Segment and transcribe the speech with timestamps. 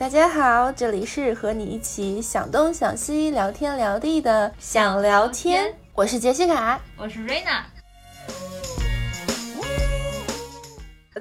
[0.00, 7.66] 大家好，这里是和你一起想东想西、聊天聊地的想聊天，我是杰西卡，我是瑞娜。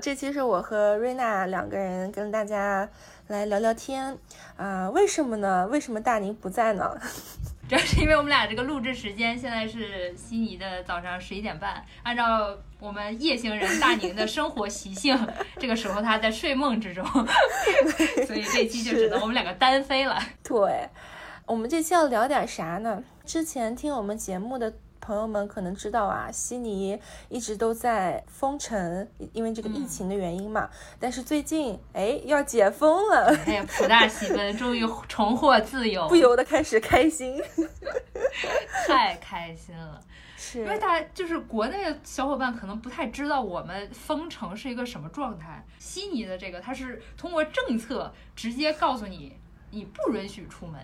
[0.02, 2.88] 这期是我和瑞娜两个人跟大家
[3.28, 4.18] 来聊聊天
[4.56, 5.68] 啊，为什么呢？
[5.68, 6.98] 为什么大宁不在呢？
[7.68, 15.18] 主要是因为我们俩这个录制时间现在是悉尼的早上十一点半，按照我们夜行人大宁的生活习性，
[15.60, 17.06] 这个时候他在睡梦之中，
[18.26, 20.18] 所以这期就只能我们两个单飞了。
[20.44, 20.90] 对，
[21.46, 23.04] 我们这期要聊点啥呢？
[23.26, 24.74] 之前听我们节目的。
[25.02, 30.70] 朋友们可能知道啊，悉尼一直都在封城，因为这个疫情的原因嘛。
[31.00, 37.42] 但是最近，哎，要解封了，哎呀，普大喜奔，终于重获自由， 不由得开始开心，
[38.86, 40.00] 太开心了。
[40.42, 45.62] 是，因为大家就是国内的小伙伴可能不太知道我们封城是一个什么状态。
[45.78, 49.38] 悉尼的这个，它是通过政策直接告诉你，
[49.70, 50.80] 你不允许出门。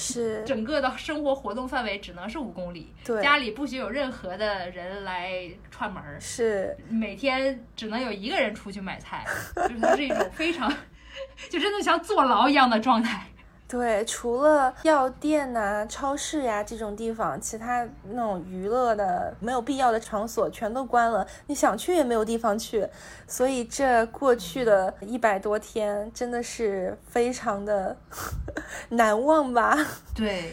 [0.00, 10.72] 是整个的生活活动范围只能是五公里，对，家里不许有任何的人来串门儿，是每天只能有一个人出去买菜，就是它是一种非常，
[11.50, 13.26] 就真的像坐牢一样的状态。
[13.68, 22.88] 对，除了药店呐、超市呀这种地方，其他那种娱乐的没有必要的场所全都关了，你想去也没有地方去。
[23.26, 27.94] 所以这过去的一百多天真的是非常的
[28.88, 29.76] 难忘吧？
[30.14, 30.50] 对。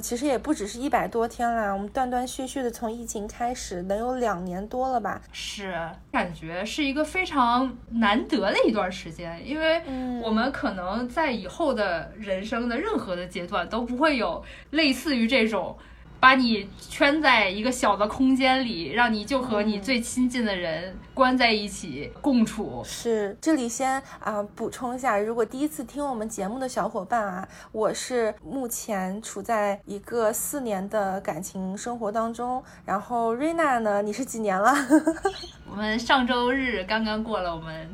[0.00, 5.20] 其实也不只是一百多天啦，我们断断续续的从疫情开始，能有两年多了吧？
[5.32, 5.74] 是，
[6.10, 9.82] 感觉是一个非常难得的一段时间，因为
[10.22, 15.76] 我们可能在以后的人生的任何的阶段都不会有类似于这种。
[16.22, 22.80] 把你圈在一个小的空间里，让你就和你最亲近的人关在一起共处。
[22.84, 32.62] 是，这里先啊补充一下，如果第一次听我们节目的小伙伴啊，我是目前处在一个四年的感情生活当中。
[32.86, 34.72] 然后瑞娜呢，你是几年了？
[35.68, 37.90] 我们上周日刚刚过了我们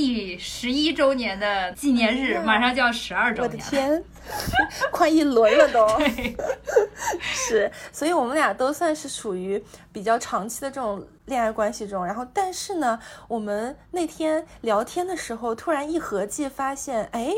[0.00, 3.52] 第十一周年的纪念日，马上就要十二周年。
[3.52, 4.02] 我的天！
[4.90, 5.86] 快一轮了都，
[7.20, 9.62] 是，所以我们俩都算是属于
[9.92, 12.06] 比较长期的这种恋爱关系中。
[12.06, 17.34] 然后，但是呢，我们那天聊天的时候，突然一合计，发现，哎。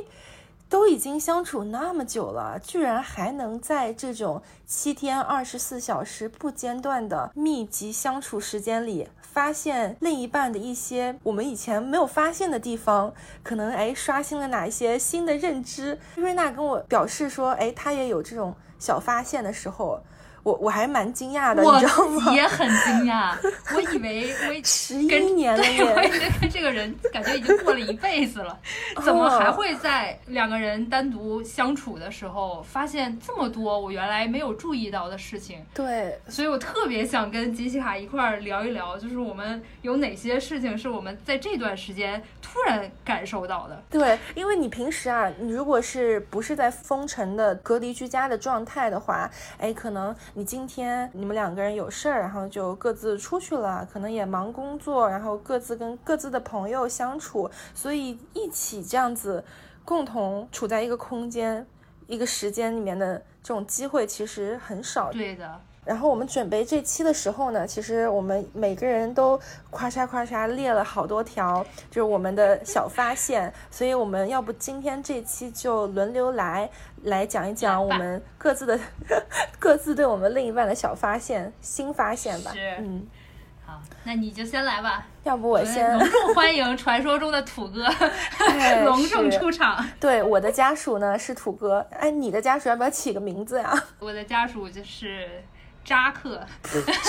[0.69, 15.99] 都已经相处那么久了，居然还能在这种七天二十四小时不间断的密集相处时间里，发现另一半的一些我们以前没有发现的地方，可能哎刷新了哪一些新的认知。
[16.17, 20.03] 瑞娜跟我表示说，哎，她也有这种小发现的时候。
[20.43, 22.33] 我我还蛮惊讶的，你知道吗？
[22.35, 23.33] 也很惊讶，
[23.75, 28.59] 我以为我十一年了，对，我以为跟这个人感觉已经过了一辈子了，
[29.05, 35.65] 怎么还会在两个人单独相处的时候发现这么多我原来没有注意到的事情？
[35.73, 43.81] 对，所以我特别想跟杰西卡一块儿聊一聊，就是我们有哪些事情是我们在这段时间突然感受到的？
[43.89, 50.13] 对，因为你平时啊，你如果是不是在封城的隔离居家的状态的话，哎，可能。
[50.35, 59.45] 你今天你们两个人有事儿，然后就各自出去了，可能也忙工作，然后各自跟各自的朋友相处，所以一起这样子
[59.85, 61.67] 共同处在一个空间、
[62.07, 65.13] 一个时间里面的这种机会其实很少。
[65.13, 65.61] 对的。
[65.85, 69.39] 然后我们准备这期的时候呢，其实我们每个人都
[69.69, 73.53] 夸嚓夸嚓列了好多条，就是我们的小发现。
[73.69, 76.71] 所以我们要不今天这期就轮流来，
[77.03, 78.79] 来讲一讲我们各自的
[79.59, 82.53] 各自对我们另一半的小发现、新发现吧。
[82.53, 83.05] 是，嗯，
[83.67, 85.05] 好，那你就先来吧。
[85.25, 87.85] 要不我先隆重欢迎传说中的土哥
[88.85, 89.85] 隆重出场。
[89.99, 91.85] 对，我的家属呢是土哥。
[91.91, 93.85] 哎，你的家属要不要起个名字呀？
[93.99, 95.43] 我的家属就是。
[95.85, 96.41] 扎克，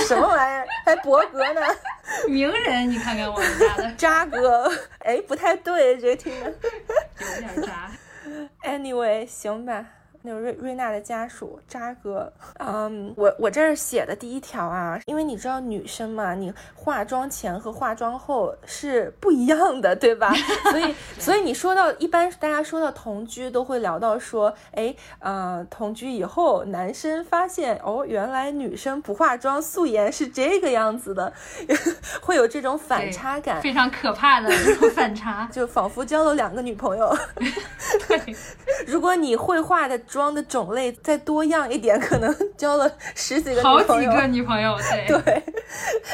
[0.07, 0.67] 什么玩意儿？
[0.85, 1.61] 还博格呢？
[2.27, 6.51] 名人，你看看我们家的 扎哥，哎，不太对，这听着
[7.19, 7.91] 有点扎。
[8.63, 9.85] Anyway，行吧。
[10.25, 20.33] 那个瑞瑞娜的家属扎哥，嗯，我我这儿写的第一条啊，因为你知道女生嘛，你化妆前和化妆后是不一样的，对吧？
[20.71, 31.33] 所以所以你说到一般大家说到同居都会聊到说，哎，呃，同居以后男生发现哦，原来女生不化妆素颜是这个样子的，
[32.23, 37.13] 会有这种反差感，非常可怕的这种反差， 就仿佛交了两个女朋友。
[38.87, 39.99] 如果你会化的。
[40.13, 45.43] 妆的种类再多样一点，可能交了十几个好几个女朋友，对对。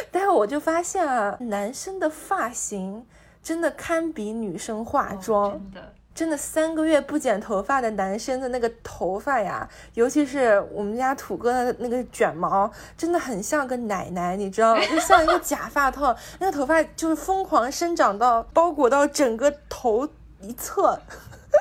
[0.09, 3.05] 但是我就发现啊，男生的发型
[3.43, 14.81] 真的堪比女生化妆，真的真的三个月不剪头发的男生的那个头发呀，尤其是我们家土哥的那个卷毛，真的很像个奶奶，你知道吗？
[14.89, 20.07] 就像一个假发套，那个头发就是疯狂生长到包裹到整个头
[20.39, 20.97] 一侧。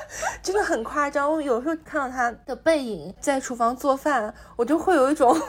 [0.41, 5.39] 真的很夸张，我有时候看到他的背影在厨房做饭，我就会有一种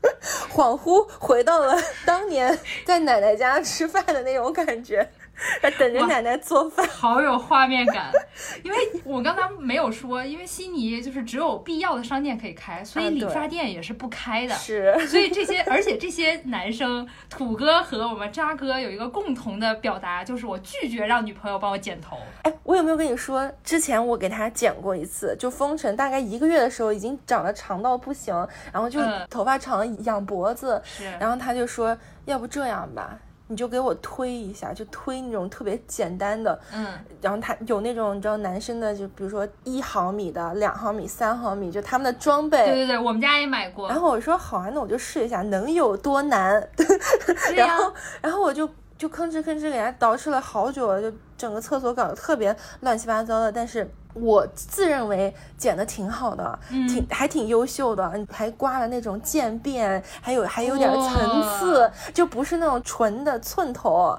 [0.52, 5.10] 恍惚回到了当年在奶奶家吃饭的那种感觉。
[5.62, 8.10] 在等着奶奶做饭， 好有画面感。
[8.62, 14.54] 因为我刚才没有说，因为悉尼就是只有必要的商店可以开，所以理发店也是不开的。
[14.54, 22.18] 是，所以这些，而且这些男生土哥和我们渣哥有一个共同的表达，就是我拒绝让女朋友帮我剪头。
[22.42, 28.34] 哎，我有没有跟你说，之前我给他剪过一次，就封城大概一个月的时候，已经长得长到不行，
[28.72, 30.80] 然后就头发长仰脖子，
[31.18, 31.96] 然后他就说，
[32.26, 33.18] 要不这样吧。
[33.50, 36.86] 你就给我推一下，就推那种特别简单的，嗯，
[37.20, 42.64] 然后他有那种你知道男生的，就比如说一毫米的、两毫米、三毫米，就他们的装备。
[42.64, 43.88] 对对对，我们家也买过。
[43.88, 46.68] 然后我说好啊，那我就试一下，能有多难？
[47.56, 47.92] 然后
[48.22, 53.90] 然后我就就吭哧吭哧给他捯饬了好久，就整个厕所搞得特别乱七八糟的，但是。
[54.14, 56.58] 我自认为剪的挺好的，
[56.88, 64.18] 挺还挺优秀的，还刮了那种渐变，还有还有点层次，就不是那种纯的寸头。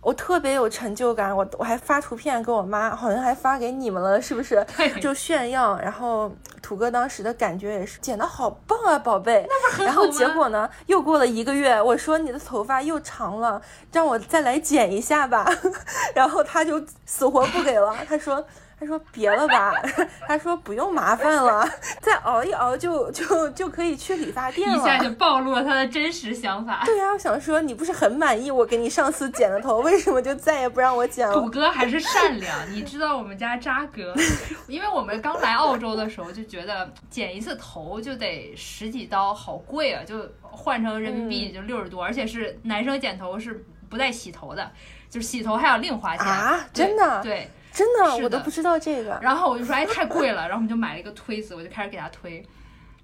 [0.00, 4.64] 我特别有成就感，我我还发图片给我妈，好像还发给你们了，是不是？
[5.00, 5.78] 就炫耀。
[5.78, 6.30] 然后
[6.60, 9.48] 土哥当时的感觉也是剪的好棒啊，宝贝。
[9.78, 15.50] 然后结果呢，又过了一个月，我说你的头发又长了，让我再来剪一下吧。
[16.14, 18.46] 然后他就死活不给了，他说。
[18.78, 19.72] 他说别了吧，
[20.26, 21.66] 他说不用麻烦了，
[22.00, 24.76] 再熬一熬就就就可以去理发店了。
[24.76, 26.82] 一下就暴露了他的真实想法。
[26.84, 31.34] 对呀，我想说你不是很满意我给你上次剪的头，为什么就再也不让我剪了？
[31.34, 34.14] 土哥还是善良，你知道我们家渣哥，
[34.66, 44.70] 因为我们刚来澳洲的时候就觉得剪一次头就得十几刀，好贵啊，就换成人民币就六十多，而且是男生剪头是不带洗头的，
[45.08, 47.48] 就是洗头还要另花钱啊，真的对。
[47.74, 49.18] 真的，我都不知道这个。
[49.20, 50.42] 然后我就说，哎，太贵了。
[50.42, 52.36] 然后我们就买了一个推子，我就开始给他推。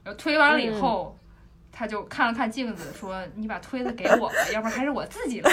[0.05, 1.19] 然后推完了以后，
[1.73, 5.51] 他就看了看镜子，说：“你把推子给我吧， 要不然还是我自己来。”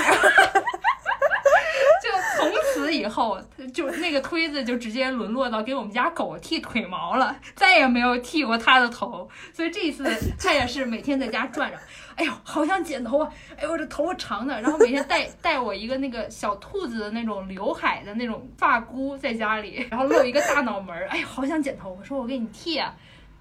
[2.78, 3.42] 从此以后，
[3.74, 9.28] 就那个推子就直接沦落到给我们家狗剃腿毛了，再也没有剃过它的头。
[9.52, 10.06] 所以这一次
[10.40, 11.78] 它也是每天在家转着。
[12.16, 13.32] 哎呦，好想剪头啊！
[13.58, 21.08] 哎呦，我这头发长的，然后每天带带我一个那个小兔子的那种刘海的那种发箍在家里，然后露一个大脑门儿。
[21.10, 21.98] 哎呦，好想剪头！
[22.00, 22.94] 我说我给你剃啊，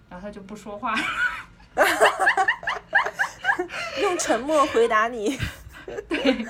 [0.09, 0.95] 然后他就不说话，
[4.01, 5.39] 用沉默回答你。
[6.09, 6.45] 对，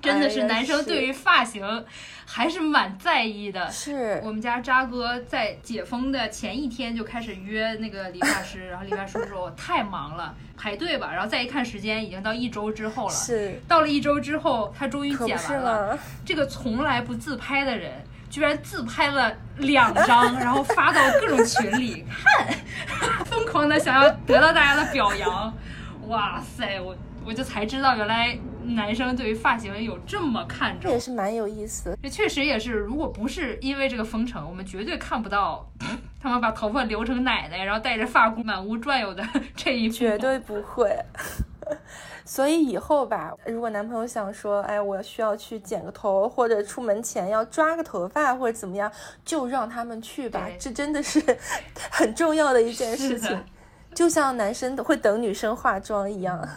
[0.00, 1.84] 真的是男生对于发型
[2.24, 3.68] 还是蛮在意的。
[3.70, 11.10] 是我们家渣哥在解封的前一天就开始约那个理发师， 然后理发师说我太忙了，排队吧。
[11.12, 13.12] 然后再一看时间，已经到一周之后了。
[13.12, 15.98] 是到了一周之后，他终于剪完了。
[16.24, 17.92] 这个从来不自拍的人，
[18.30, 22.46] 居然自拍了两张，然后发到各种群里 看，
[23.26, 25.52] 疯狂的想要得到大家的表扬。
[26.06, 26.96] 哇塞，我。
[27.24, 31.96] 我就才知道，原来男生对于发型有这么看重，这也是蛮有意思。
[32.02, 35.68] 这确实也是，如果不是因为这个封城，我们绝对看不到
[36.20, 40.96] 他们把头发留成奶奶，然后带着发箍满屋转悠的 这一绝对不会。
[42.24, 48.90] 所以以后吧，如果男朋友想说，哎，我需要去剪个头，或者出门前要抓个头发，或者怎么样，
[49.24, 50.48] 就让他们去吧。
[50.58, 51.20] 这真的是
[51.90, 53.44] 很重要的一件事情，
[53.94, 56.48] 就像男生会等女生化妆一样。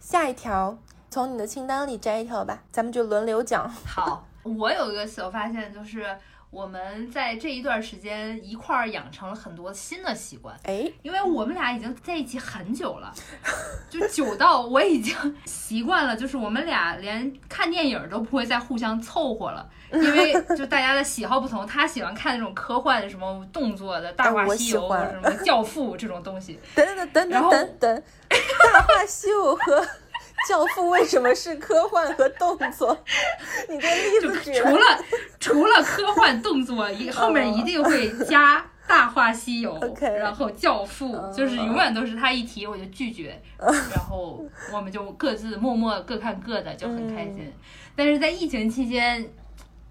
[0.00, 0.76] 下一条，
[1.10, 3.68] 从你的清单里摘一条吧，咱们就轮流讲。
[3.68, 6.06] 好，我有一个小发现，就是
[6.50, 10.56] 我们在这一段时间一块儿养成了很多新的习惯。
[10.64, 13.12] 哎，因为我们俩已经在一起很久了，
[13.90, 15.14] 就久到我已经
[15.44, 26.58] 习惯了，就是我们俩连看电影都不会再互相凑合了，因为就大家的喜好不同，他喜欢看那种科幻的什么动作的 《大话西游》什么《教父》这种东西。
[26.74, 28.02] 等等等等等等。
[28.72, 29.80] 大话西游和
[30.48, 32.96] 教父为什么是科幻和动作？
[33.68, 35.04] 你这例子举除了
[35.38, 47.52] 除了科幻动作， 一后面一定会加大话西游，然后教父就是永远都是他一提我就拒绝，然后我们就各自默默各看各的，就很开心。
[47.94, 49.28] 但是在疫情期间，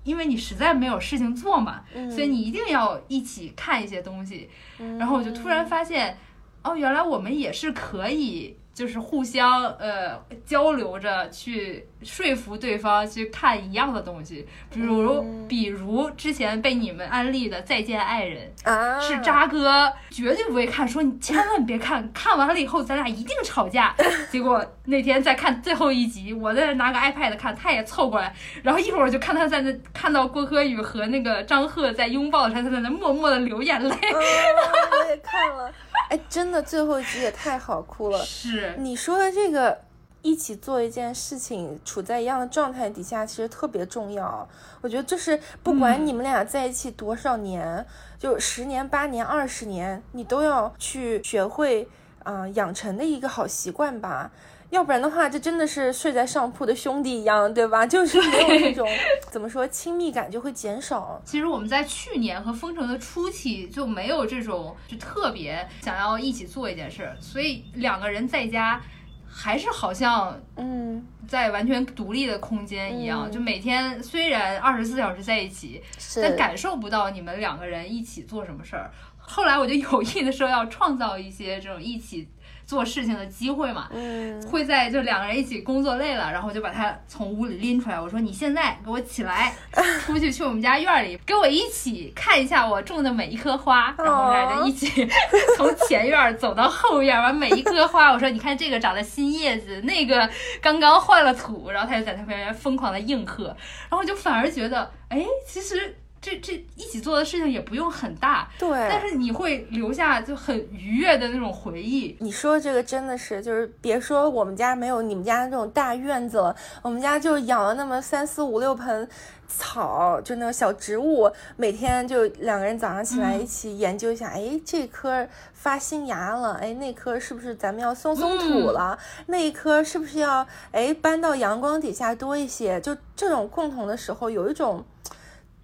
[0.03, 4.49] 因为你实在没有事情做嘛，所以你一定要一起看一些东西，
[4.97, 6.17] 然后我就突然发现。
[6.63, 23.95] 哦，原来我们也是可以，就是互相呃交流着去说服对方去看一样的东西，比如比如之前被你们安利的《再见爱人》啊，是渣哥绝对不会看，说你千万别看，看完了以后咱俩一定吵架。
[24.31, 33.89] 结果那天在看最后一集，我在那拿个 iPad 看，他也凑过来，然后一会儿就看他在那看到郭柯宇和那个张赫在拥抱的时候，他在那默默的流眼泪。
[33.89, 35.71] 我也看了，
[36.09, 38.19] 哎，真的最后一集也太好哭了。
[38.25, 38.75] 是。
[38.77, 39.79] 你说的这个
[40.21, 44.47] 一起做一件事情，处在一样的状态底下，其实特别重要。
[44.81, 47.85] 我觉得就是不管你们俩在一起多少年，
[48.17, 51.87] 就十年、八年、二十年，你都要去学会
[52.23, 54.31] 啊养成的一个好习惯吧。
[54.69, 57.85] 要不然的话，这真的是睡在上铺的兄弟一样，对吧？
[57.87, 58.87] 就是没有那种
[59.31, 61.19] 怎么说亲密感就会减少。
[61.25, 68.79] 其实我们在去年和封城的初期就没有这种就特别想要一起做一件事，所以两个人在家
[69.27, 75.81] 还是好像嗯在完全独立的空间一样，就每天虽然二十四小时在一起，
[76.21, 78.91] 但感受不到你们两个人一起做什么事儿。
[79.17, 82.27] 后来我就有意的说要创造一些这种一起。
[82.69, 89.51] 做事情的机会嘛，嗯，会在就两个人一起工作累了，然后就把他从屋里拎出来，我说你现在给我起来，
[90.05, 95.09] 出去去我们家院里，跟我一起看一下我种的每一棵花，然后我们俩就一起
[95.57, 100.29] 从前院走到后院，把每一棵花，我说你看这个长了新叶子，那个
[100.61, 103.45] 刚刚换了土，然后他就在他旁边疯狂的应和，
[103.89, 105.95] 然后就反而觉得，哎，其实。
[106.21, 112.15] 这这一起做的事情也不用很大，对，但是你会留下就很愉悦的那种回忆。
[112.19, 119.07] 你说这个真的是，就是别说我们家没有你们家那种大院子了，我们家就养了那么三四五六盆
[119.47, 128.99] 草，就那种小植物，每天就两个人早上起来一起研究一下，哎，这棵发新芽了，哎，那棵是不是咱们要松松土了？
[129.27, 132.81] 那一棵是不是要哎搬到阳光底下多一些？
[132.81, 134.83] 就这种共同的时候，有一种。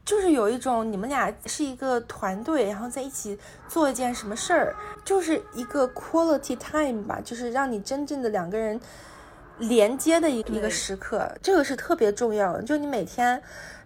[0.05, 8.79] 就是有一种你们俩是一个团队，然后在一起做一件什么事儿，就是一个 quality time 吧，就是让你真正的两个人
[9.59, 12.61] 连接的一一个时刻，这个是特别重要的。
[12.61, 13.41] 就你每天。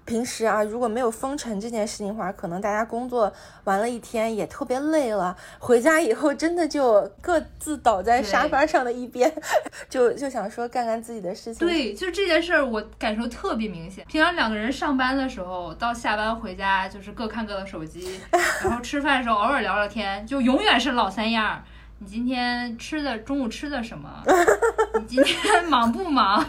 [0.06, 3.32] 平时啊，如果没有封城这件事情的话，可能大家工作
[3.66, 9.32] 完了一天也特别累了，回家以后真的就各自倒在沙发上的一边，
[9.88, 11.68] 就就想说干干自己的事情。
[11.68, 14.04] 对，就这件事儿我感受特别明显。
[14.08, 18.20] 平常两个人上班的时候，到下班回家就是各看各的手机，
[18.64, 21.64] 然后吃饭的时候偶尔聊聊天，就永远是老三样。
[22.02, 24.24] 你今天吃的中午吃的什么？
[25.00, 26.44] 你今天忙不忙？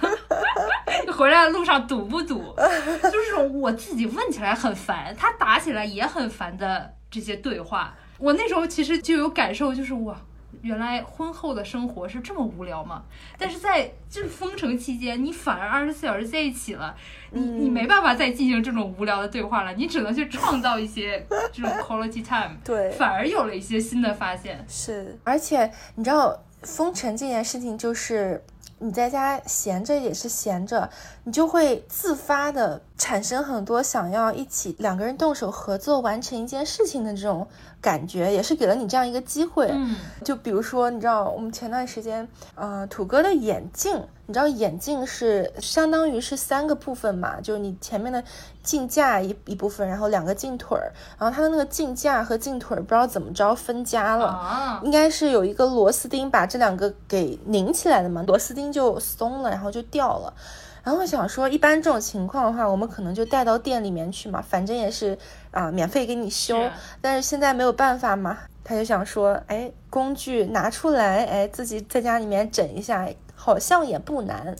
[1.05, 2.55] 你回来的路上堵不堵？
[2.57, 7.95] 就是这种我自己问起来很烦，他打起来也很烦的这些对话。
[8.19, 10.17] 我那时候其实就有感受，就是我。
[10.63, 13.03] 原来婚后的生活是这么无聊吗？
[13.39, 16.95] 但是在就是封城期间，你反而二十四小时在一起了，
[17.31, 24.65] 你你没办法再进行这种无聊的对话了，你只能去创造一些这种 quality time，对，反而有了一些新的发现。
[24.69, 28.45] 是，而且你知道封城这件事情，就是
[28.79, 30.91] 你在家闲着也是闲着，
[31.25, 37.49] 你就会自发的产生很多想要一起两个人动手合作完成一件事情的这种。
[37.81, 43.97] 感觉也是给了你这样一个机会，嗯，就比如说，你知道我们前段时间，呃，土哥的眼镜，
[44.27, 48.23] 你知道眼镜是相当于是三个部分嘛，就是你前面的
[48.63, 60.35] 镜架一一部分，然后两个镜腿儿，然后它的那个镜架和镜腿儿不知道怎么着分家了，应该是有一个螺丝钉把这两个给拧起来的嘛，螺丝钉就松了，然后就掉了。
[60.83, 65.17] 然后想说，一般这种情况的话，我们可能就带到店里面去嘛，反正也是
[65.51, 66.69] 啊，免费给你修。
[67.01, 74.57] 但是现在没有办法嘛，他就想说，哎，工具拿出来，哎，自己在家里面整一下，好像也不难。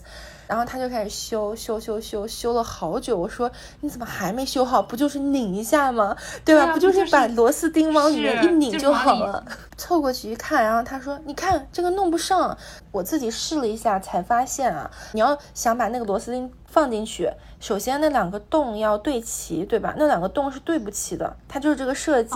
[0.51, 4.81] 然后他就开始修修修修修了好久，我说你怎么还没修好？
[4.81, 6.13] 不就是拧一下吗？
[6.43, 6.73] 对吧？
[6.73, 9.45] 不就是把螺丝钉往里面一拧就好了？
[9.77, 12.57] 凑过去一看，然后他说：“你看这个弄不上。”
[12.91, 17.31] 我自己试了一下，才发现啊，你要想把那个螺丝钉放进去，
[17.61, 19.95] 首先那两个洞要对齐，对吧？
[19.97, 22.35] 那两个洞是对不齐的，它就是这个设计。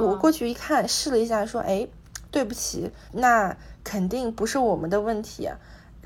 [0.00, 1.86] 我过去一看，试了一下，说：“哎，
[2.30, 3.54] 对不起，那
[3.84, 5.50] 肯定不是我们的问题。”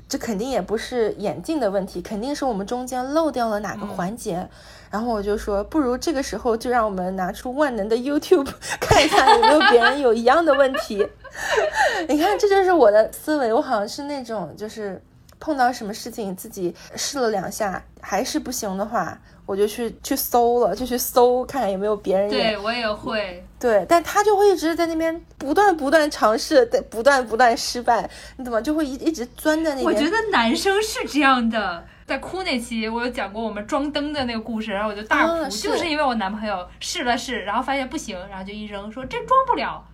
[0.09, 4.47] 这肯定也不是眼镜的问题，肯定是我们中间漏掉了哪个环节。
[4.89, 8.49] 然后我就说，不如这个时候就让我们拿出万能的 YouTube
[8.79, 11.05] 看一下有没有别人有一样的问题。
[12.07, 15.01] 你看，这就是我的思维，我好像是那种就是
[15.39, 23.43] 碰到什么事情自己试了两下还是不行的话，我就去去搜了，就去搜看看有没有别人对我也会。
[23.59, 29.85] 对，但他就会一直在那边不断不断尝试，不断不断失败，你怎么就会一一直钻在那边？
[29.85, 31.85] 我觉得男生是这样的。
[32.05, 39.85] 在哭那期，我有讲过我们装灯的那个故事，然后我就大哭，就是因为我男朋友试了试，然后发现不行，然后就一扔，说这装不了。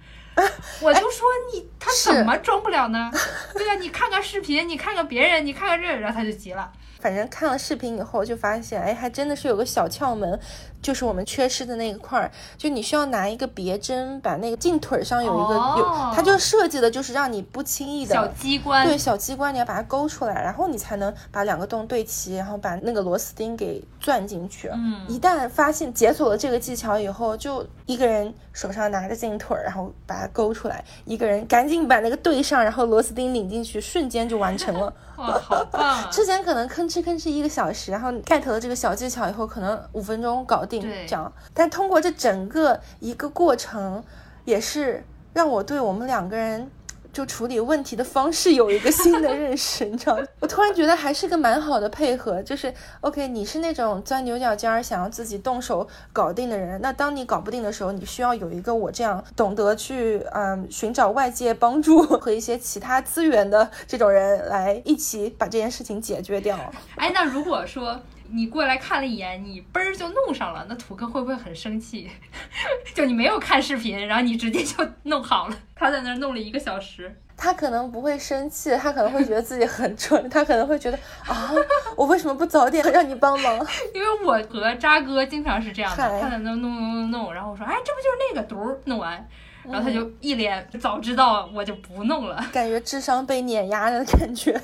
[0.82, 3.12] 我就说你他怎么装不了呢？
[3.54, 6.72] 对呀，你看看视频，你看看别人，你看看这，然后他就急了。
[7.00, 10.40] 反正看了视频以后就发现，哎，还真的是有个小窍门，
[10.84, 24.70] 就是我们缺失的那一块儿，就你需要拿一个别针把那个镜腿上有一个有，它就设计的就是让你不轻易的小机关，对小机关你要把它勾出来，然后你才能把两个洞对齐，然后把那个螺丝钉给钻进去。
[24.74, 34.94] 嗯，一旦发现解锁了这个技巧以后，就一个人手上拿着镜腿，然后把它勾出来，一个人赶紧把那个对上，然后螺丝钉拧进去，瞬间就完成了。
[35.16, 36.10] 哇，好棒！
[36.10, 41.32] 之前可能吭哧吭哧一个小时，然后 get 了这个小技巧以后，可能五分钟搞定这样。
[41.53, 44.03] 但通过这整个一个过程，
[44.46, 45.03] 也是
[45.34, 46.70] 让我对我们两个人。
[47.13, 50.25] 就处理问题的方式有一个新的认识， 你知道吗？
[50.39, 52.42] 我突然觉得还是个蛮好的配合。
[52.42, 56.82] 就是 OK，你是那种钻牛角尖儿，想要自己动手搞定的人。
[56.82, 66.58] 那当你搞不定的时候，你需要有一个我这样懂得去嗯寻找外界帮助 和一些其他资源的这种人来一起把这件事情解决掉。
[66.96, 68.01] 哎，那如果说。
[68.30, 72.10] 你过来看了一眼，你嘣儿就弄上了，那土哥会不会很生气？
[72.94, 77.15] 就你没有看视频，然后你直接就弄好了， 他在那儿弄了一个小时。
[77.36, 81.51] 他可能不会生气，他可能会觉得自己很蠢， 他可能会觉得啊，
[81.98, 83.56] 我为什么不早点让你帮忙？
[83.94, 89.27] 因为我和渣哥经常是这样的，他在那弄弄弄弄，然后我说，哎，这不就是那个嘟弄完。
[89.63, 94.62] 然后他就一脸早知道我就不弄了， 感觉智商被碾压的感觉。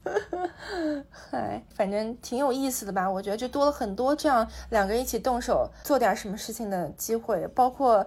[1.31, 3.09] 嗨， 反正挺有意思的吧？
[3.09, 7.47] 我觉得就多了很多这样两个人一起动手做点什么事情的机会。
[7.55, 8.05] 包括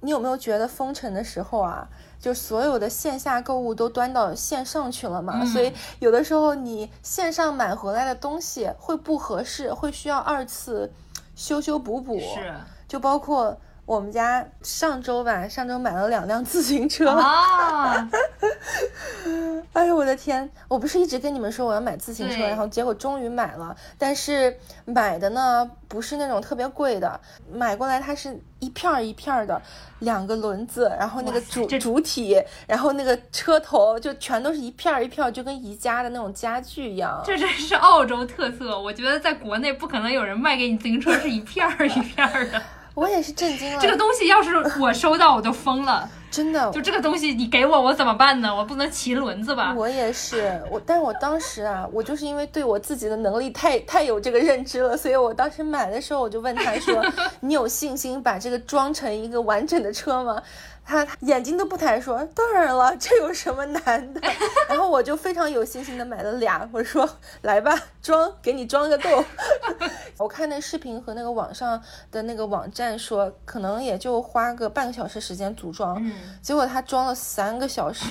[0.00, 1.88] 你有没有觉得封城的时候啊，
[2.20, 5.44] 就所有的线下购物都端到线上去了嘛？
[5.46, 10.92] 所以有的时候你线上买回来的东西会不合适，会需要二次
[11.34, 12.18] 修修补补。
[12.18, 12.54] 是，
[12.86, 13.56] 就包括。
[13.86, 17.10] 我们家上周吧，上周买了两辆自行车。
[17.10, 18.08] 啊！
[19.72, 20.48] 哎呦我的天！
[20.68, 23.76] 我不是一直跟你们说我要买自行车，然后结果终于买了。
[23.98, 27.20] 但是买的呢不是那种特别贵的，
[27.52, 29.60] 买过来它是一片儿一片儿的，
[29.98, 37.20] 两个轮子，然后那个主主体，然后那个车头就全都是一片儿一片儿，就跟宜家的那种家具一样。
[37.24, 42.62] 这真是澳洲特色，我觉得在国内不可能有人卖给你自行车是一片儿一片儿的。
[42.94, 46.70] 我也是震惊了，这个东西要是我收到我就疯了，真的。
[46.70, 48.54] 就这个东西你给我我怎么办呢？
[48.54, 49.74] 我不能骑轮子吧？
[49.76, 57.04] 我也是，我但是我当时啊，我就是因为对我自己的能力太太有这个认知了，所以我当时买的时候我就问他说：
[57.40, 60.40] “你有信心把这个装成一个完整的车吗？”
[60.86, 64.20] 他眼睛都不抬说：“当然了，这有什么难的？”
[64.68, 67.08] 然后我就非常有信心的买了俩，我说
[67.40, 69.24] ：“来吧，装，给你装个够。
[70.18, 76.00] ”我看那视频和那个网上的那个网站说，可能也就花个半个小时时间组装，
[76.42, 78.04] 结果他装了三个小时，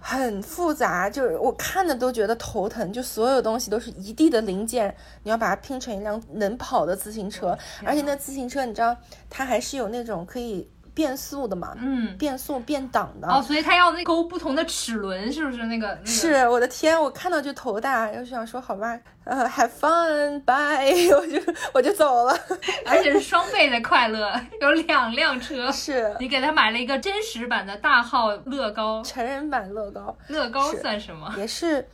[0.00, 8.96] 很复杂，就是我看的都觉得头疼，就所有东西都是一地的零件，你要把它拼成一辆能跑的自行车，而且那自行车你知道，
[9.30, 10.68] 它还是有那种可以。
[11.00, 15.98] 变速的嘛，嗯，变速变档的哦，所以它要那勾不同的齿轮，是不是那个？
[16.04, 22.38] 是我的天，我看到就头大，又想说好吧，呃，have fun，bye， 我就我就走了，
[22.84, 31.32] 而且是双倍的快乐，有两辆车， 是你给他买了一个真实版的大号乐高，成人版乐高，乐高算什么？
[31.38, 31.88] 也是。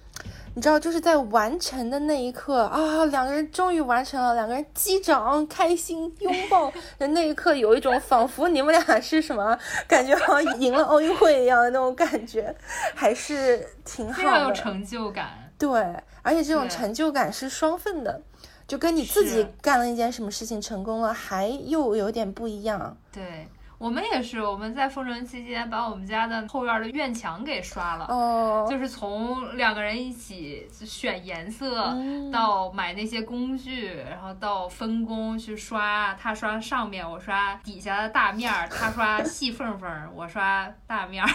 [0.57, 12.57] 你知道，就是在完成的那一刻啊，两个人终于完成了，两个人击掌、开心、拥抱的那一刻，有一种仿佛你们俩是什么感觉，好像赢了奥运会一样的那种感觉，
[12.95, 15.29] 还是挺好的，非常有成就感。
[15.59, 18.23] 对，而且这种成就感是双份的，
[18.67, 22.97] 就跟你自己干了一件什么事情成功了，还又有点不一样。
[23.13, 23.47] 对。
[23.79, 31.95] 我们也是，我们在封城期间把我们家的后院的院墙给刷了，哦，就是从两个人一起选颜色，
[32.33, 41.31] 到买那些工具，然后到分工去刷，他刷上面，我刷底下的大面儿，他刷细缝缝，我刷大面儿。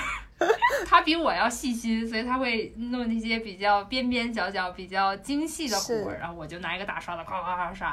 [0.86, 7.90] 他比我要细心，所以他会弄那些比较边边角角、比较精细的活儿，然后我就拿一个大刷子咵咵咵刷。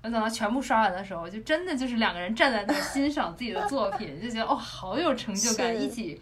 [0.00, 6.20] 然后等到全部刷完的时候，就真的就是两个人站在那欣赏自己的作品，就觉得哦，好有成就感，一起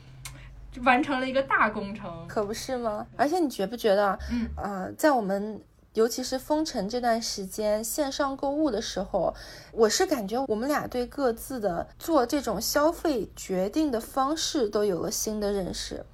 [0.85, 3.07] 完成了一个大工程，可不是吗？
[3.16, 5.61] 而且你觉不觉得，嗯呃，在我们
[5.94, 9.35] 尤其是封城这段时间，线上购物的时候，
[9.72, 16.05] 我是感觉我们俩对各自的做这种消费决定的方式都有了新的认识。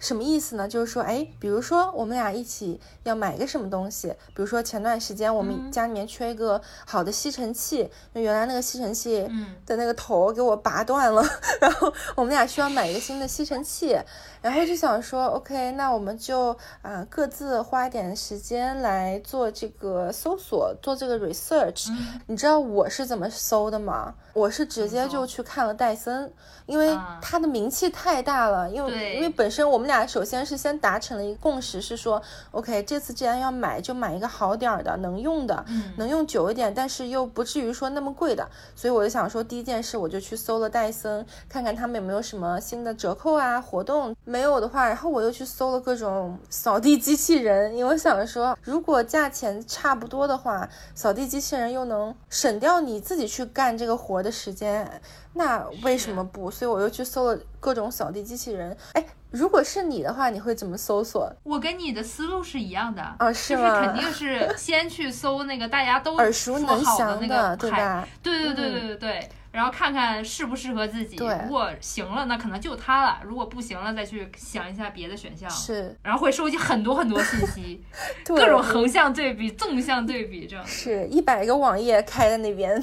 [0.00, 0.66] 什么意思呢？
[0.66, 9.28] 就是说，哎，比如说我们俩一起要买个什么东西，比如说前段时间我们家里面缺一个好的吸尘器，那原来那个吸尘器
[9.66, 11.22] 的那个头给我拔断了，
[11.60, 13.94] 然后我们俩需要买一个新的吸尘器，
[14.40, 21.90] 然后就想说，OK，那我们就啊各自花一点时间来做这个搜索，做这个 research。
[22.26, 24.14] 你知道我是怎么搜的吗？
[24.32, 26.32] 我是直接就去看了戴森，
[26.64, 29.89] 因为它的名气太大了，因为因为本身我们。
[29.90, 32.22] 俩首先是先达成了一个共识，是说
[32.52, 35.64] ，OK，这次既然要买，就买一个好点儿的，能用的，
[35.96, 38.48] 能用久一点，但是又不至于说那么贵的。
[38.74, 44.16] 所以我就想说，第一件事我就去搜了戴森，看看他们有没有什么新的折扣啊活动。
[44.24, 55.00] 没有的话，然后我又去搜了各种扫地机器人，因为我想说，如果价钱差不多的话，扫地机器人又能省掉你自己去干这个活的时间，
[55.34, 56.50] 那为什么不？
[56.50, 58.76] 所以我又去搜了各种扫地机器人。
[58.92, 59.04] 哎。
[59.30, 61.32] 如果是你的话，你会怎么搜索？
[61.44, 63.68] 我跟你的思路是一样的啊，是吗？
[63.70, 68.06] 就是肯定是先去搜那个大家都 耳熟能详的，对吧？
[68.22, 71.16] 对对对对对对，然后看看适不适合自己。
[71.16, 75.48] 如果行了，那可能就它了；如果不行了，再去想一下别的选项。
[75.48, 77.82] 是，然后会收集很多很多信息，
[78.26, 80.66] 各种横向对比、纵向对比，这样。
[80.66, 82.82] 是一百个网页开在那边，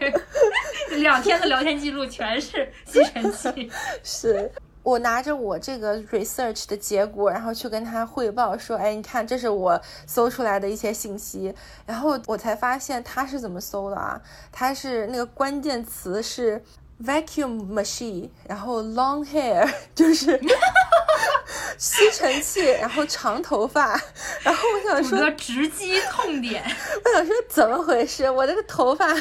[0.98, 3.70] 两天的聊天记录全是吸尘器。
[4.04, 4.50] 是。
[4.86, 11.52] 我拿着我这个 research 的结果，然后去跟他汇报说，哎，你看，这是我搜出来的一些信息。
[11.84, 14.20] 然后我才发现他是怎么搜的啊？
[14.52, 16.62] 他是那个关键词是
[17.02, 20.40] vacuum machine，然后 long hair， 就是
[21.76, 24.00] 吸尘器，然后长头发。
[24.44, 26.62] 然后我想说，直击痛点。
[27.04, 28.30] 我想说，怎么回事？
[28.30, 29.12] 我这个头发。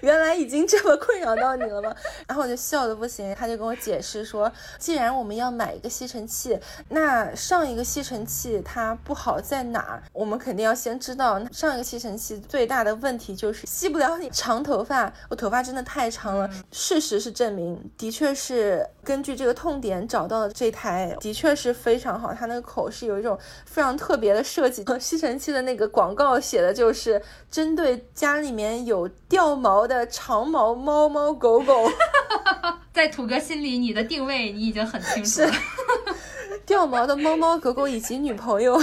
[0.00, 1.94] 原来已经这么困扰到你了吗？
[2.26, 10.02] 然后我就笑的不行，他就跟我解释说，既然我们要买一个吸尘器，那上一个吸尘器它不好在哪儿？
[10.12, 15.12] 我们肯定要先知道上一个吸尘器最大的问题就是吸不了你长头发。
[15.28, 16.50] 我头发真的太长了。
[16.72, 24.84] 事实是证明，的确是根据这个痛点找到的这台的确是非常好，它那个口是有一种非常特别的设计。
[24.98, 27.20] 吸尘器的那个广告写的就是
[27.50, 29.75] 针对家里面有掉毛。
[29.76, 31.86] 毛的长毛猫猫狗狗，
[32.94, 35.50] 在土哥心里，你的定位你已经很清楚了。
[36.64, 38.80] 掉毛的猫猫狗狗以及女朋友。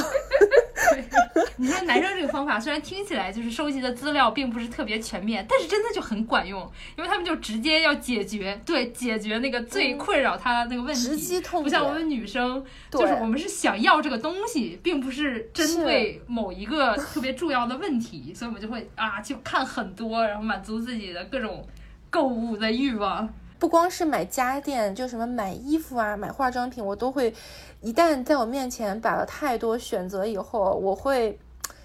[1.57, 6.59] 你说男生这个方法虽然听起来就是收集的资料并不是特别全面，但是真的就很管用，
[6.97, 11.01] 因为他们就直接要解决，对，解决那个最困扰他那个问题。
[11.01, 21.65] 直击痛不像我们女生，就是我们是想要这个东西，并不是针对某一个特别重要的问题，所以我们就会啊去看很多，然后满足自己的各种
[22.09, 23.31] 购物的欲望。
[23.59, 27.33] 不光是买家电，就什么买衣服啊、买化妆品，我都会。
[27.83, 31.37] 一旦在我面前摆了太多选择以后，我会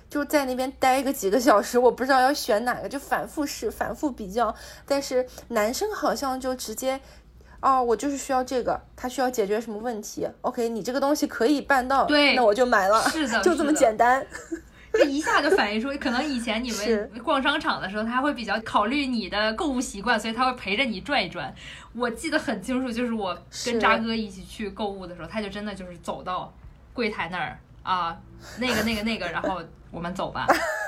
[0.08, 4.54] 就在那边待个几个小时，我不知道要选哪个，就反复试、反复比较。
[4.86, 7.00] 但是男生好像就直接，
[7.60, 14.24] 哦，我就是需要这个，他需要解决什么问题？OK，你这个东西可以办到，对，那我就买了，是的，就这么简单。
[14.98, 21.54] 这一下就反映出，可能以前你们逛商场的时候，他会比较考虑你的购物习惯，所以他会陪着你转一转。
[21.94, 26.52] 我记得很清楚，就是我跟渣哥一起去购物的时候，他就真的就是走到
[26.92, 28.18] 柜台那儿啊，
[28.58, 30.46] 那个那个那个，然后我们走吧。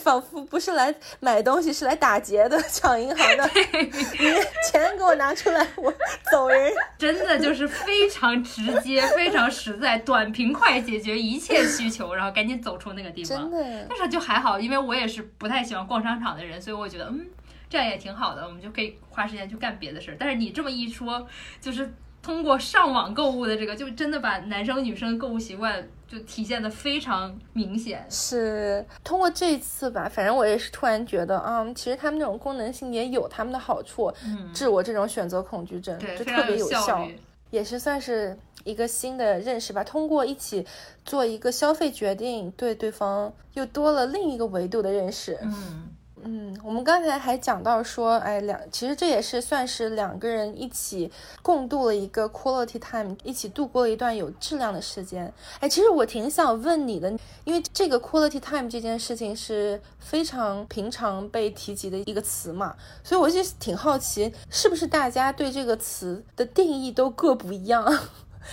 [0.00, 3.48] 仿佛不是来买东西，是来打劫的，抢银行的。
[3.54, 4.32] 你
[4.68, 5.92] 钱给我拿出来，我
[6.30, 6.72] 走人。
[6.98, 13.38] 真的就是非常直接、非常实在，短平快解决一切需求，然后赶紧走出那个地方。
[13.38, 13.86] 真的。
[13.88, 17.26] 但是就还好，因为我也是不太喜欢逛商场的人，所以我觉得嗯，
[17.68, 20.16] 这样也挺好的，我们就可以花时间去干别的事儿。
[20.18, 21.26] 但是你这么一说，
[21.60, 25.86] 就是通过上网购物的这个，就真的把男生女生购物习惯。
[26.10, 34.12] 就体现的非常明显，是通过这次吧，反正我也是突然觉得啊，其实他们那种功能性也有他们的好处，
[34.52, 37.06] 治我这种选择恐惧症，就特别有效，
[37.50, 39.84] 也是算是一个新的认识吧。
[39.84, 40.66] 通过一起
[41.04, 45.94] 做一个消费决定，对对方又多了另一个维度的认识，嗯。
[46.24, 51.10] 嗯，我们刚才还讲到说，哎，两其实这也是算是两个人一起
[51.42, 55.32] 共度了一个 quality time，一起度过了一段有质量的时间。
[55.60, 57.10] 哎，其实我挺想问你的，
[57.44, 67.84] 因为这个 quality time 这件事情是非常平常被提及的一个词嘛，所以我就挺好奇，是不是大家对这个词的定义都各不一样？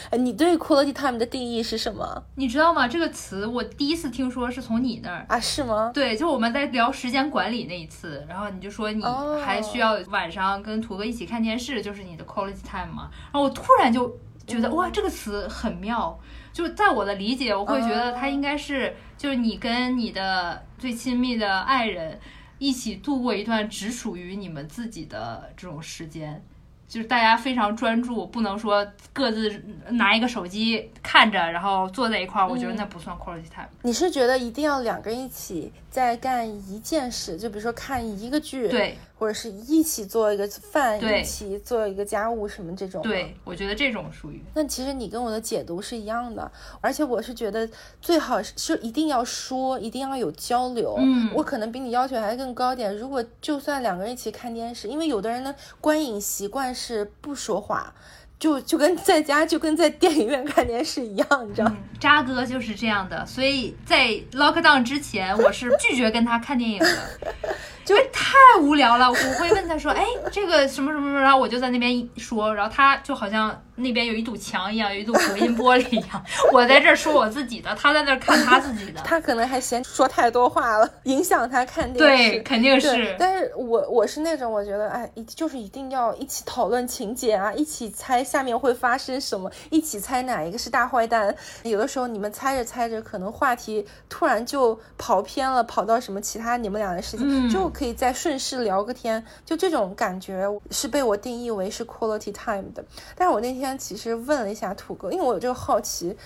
[0.10, 2.24] 哎，你对 quality time 的定义是什么？
[2.36, 2.88] 你知道吗？
[2.88, 5.40] 这个词我第一次听说是从你那儿啊？
[5.40, 5.92] 是吗？
[5.94, 9.04] 对，就我们在聊时间管理那一次，然后你就说你
[9.44, 13.10] 还需要晚上跟图哥一起看电视，就是你的 quality time 嘛。
[13.32, 16.20] 然后我突然就觉得哇，这个词很妙。
[16.54, 22.20] 就在我的理解，我会觉得它应该是就是你跟你的最亲密的爱人
[22.58, 26.44] 一起度过一段只属于你们自己的这种时间。
[26.88, 32.48] 就是大家非常专注，不能说各自拿一个手机看着，然后坐在一块儿。
[32.48, 33.68] 我觉得那不算 quality time。
[33.82, 38.96] 你是觉得一定要两个人一起在干一件事，就比如说看一个剧，对。
[39.20, 43.02] 或者是一起做一个饭，一起做一个家务什么这种。
[43.02, 44.40] 对，我觉得这种属于。
[44.54, 47.68] 那其实你跟我的解读是一样的，而且我是觉得
[48.00, 50.94] 最好是一定要说，一定要有交流。
[51.00, 52.96] 嗯，我可能比你要求还更高点。
[52.96, 57.92] 如果就算两个人一起看电视，因为有的人的观影习惯是不说话。
[58.40, 61.78] 就就跟在家就跟在电影院看电视一样，你知道吗？
[62.00, 66.98] 渣哥就是这样的，所以在 lock down 之前，我是拒绝跟他看电影的，
[67.88, 69.10] 就太无聊了。
[69.10, 73.60] 我会问他说：“哎，这个什么什么什么？”然后我就在那边说，然后他就好像。
[73.80, 76.26] 那边有一堵墙一样，有一堵隔音玻璃一样。
[76.52, 79.00] 我在这儿说我自己的，他在那儿看他自己的。
[79.02, 82.32] 他可能还嫌说太多话了，影响他看电视。
[82.32, 83.16] 对，肯定是。
[83.20, 91.36] 但是我我是那种，我觉得哎，一就是一定要一起讨论情节啊，一起猜下面会发生什么，一起猜哪一个是大坏蛋。
[91.62, 99.24] 有的时候你们猜着猜着，可能话题突然就跑偏了，跑到什么其他你们俩的事情，就可以再顺势聊个天。
[99.46, 102.84] 就这种感觉是被我定义为是 quality time 的。
[103.16, 103.68] 但是我那天。
[103.78, 106.18] 其实问了一下土哥，因为我有这个好奇，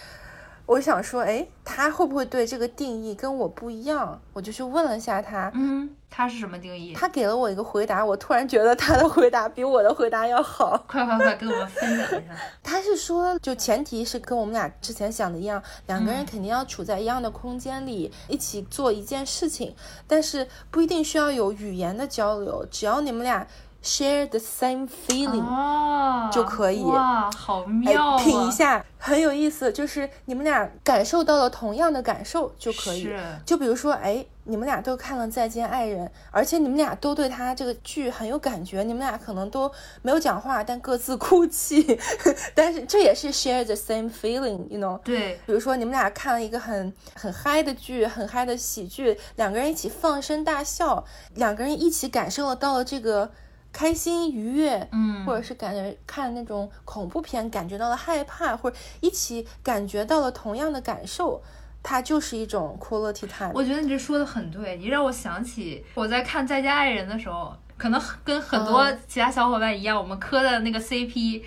[0.72, 4.22] 我想说，哎，他会不会对这个定义跟我不一样？
[4.32, 6.94] 我就去问了一下他，嗯，他是什么定义？
[6.94, 10.82] 他给了我一个回答，我突然觉得他的回答比我的回答要好。
[10.88, 12.34] 快快快，跟我们分享一下。
[12.64, 19.76] 他是说，就前提是跟我们俩之前想的一样，两个人肯定要处在一样的空间里，一起做一件事情，
[20.08, 23.46] 但是不一定需要有语言的交流，只要你们俩。
[23.84, 28.18] Share the same feeling 就可以哇，好妙啊！
[28.20, 33.12] 品一下，很有意思，就是你们俩感受到了同样的感受就可以。
[33.44, 39.72] 就比如说，哎，你们俩都看了《再见爱人》，而且你们俩都对他这个剧很有感觉，你们俩可能都
[40.04, 42.00] 没有讲话，但各自哭泣。
[42.54, 45.00] 但是这也是 share the same feeling，you know？
[45.00, 45.40] 对。
[45.48, 53.32] 比如说，你们俩看了一个很很嗨的剧，很嗨的喜剧，两个人一起放声大笑，两个人一起感受到了这个。
[53.72, 61.42] 开心愉悦，嗯，或者是感觉看那种恐怖片，感觉到了害怕，或者一起感觉到了同样的感受，
[61.82, 63.52] 它就是一种 quality time。
[63.54, 67.56] 我觉得你这说的很对，你让我想起我在看《再见爱人》的时候。
[67.82, 71.42] 可能跟很多其他小伙伴一样，我们磕的那个 CP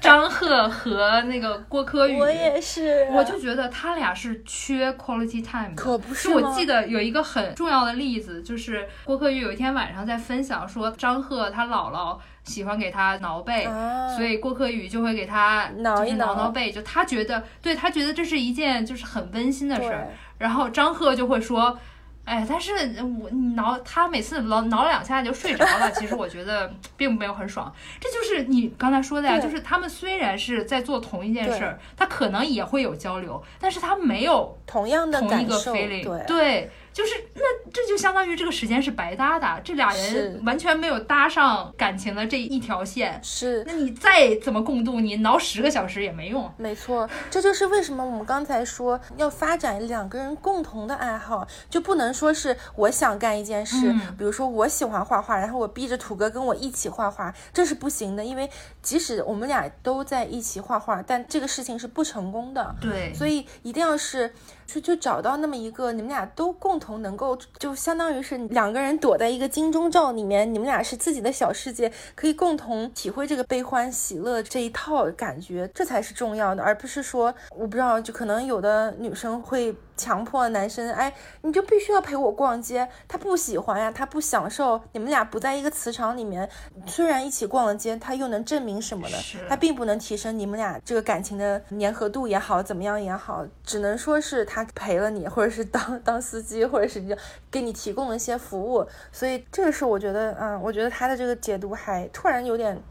[0.00, 5.74] 张赫和那个郭柯宇，我也是，我就觉得他俩是缺 quality time 的。
[5.74, 6.28] 可不是。
[6.28, 13.68] 就我记得有一个很重要的例子，就是郭柯宇有一天晚上在分享说，张赫他姥姥喜欢给他挠背，
[14.16, 16.36] 所以郭柯宇就会给他挠一挠。
[16.36, 21.76] 挠背，就他觉得对他觉得这是一件就是很温馨的事儿，然后张赫就会说。
[22.24, 22.72] 哎，但是
[23.20, 27.72] 我挠他每次挠挠两下就睡着了，其实我觉得并没有很爽。
[28.00, 36.70] 这就是你刚才说的呀，就是他们虽然是在做同一件事儿，他可能也会有交流，但是他没有同样的同一个 feeling，对。
[36.92, 43.18] 就是那这就相当于这个时间是白搭的，这俩人完全没有搭上感情的这一条线。
[43.22, 46.52] 是，那你再怎么共度，你挠十个小时也没用。
[46.56, 58.48] 没错，这就是为什么我们刚才说要发展两个人共同的爱好，就不能说是我想干一件事，比如说我喜欢画画，然后我逼着土哥跟我一起画画，这是不行的，因为
[58.82, 62.74] 即使我们俩都在一起画画，但这个事情是不成功的。
[62.80, 64.32] 对，所以一定要是。
[64.72, 79.74] 就就找到那么一个，你们俩都共同能够，就相当于是两个人躲在一个金钟罩里面，你们俩是自己的小世界，可以共同体会这个悲欢喜乐这一套感觉，这才是重要的，而不是说我不知道，就可能有的女生会。
[80.02, 82.88] 强迫男生，哎，你就必须要陪我逛街。
[83.06, 84.80] 他不喜欢呀，他不享受。
[84.90, 86.48] 你们俩不在一个磁场里面，
[86.86, 89.16] 虽然一起逛了街，他又能证明什么呢？
[89.48, 97.16] 他并不能提升你们俩这个感情的粘合度也好，怎么样也好，只能说是他陪了你，或者是当 当司机，或者是
[97.48, 98.84] 给你提供了一些服务。
[99.12, 102.82] 所以这个是我觉得，嗯，我觉得他的这个解读还突然有点。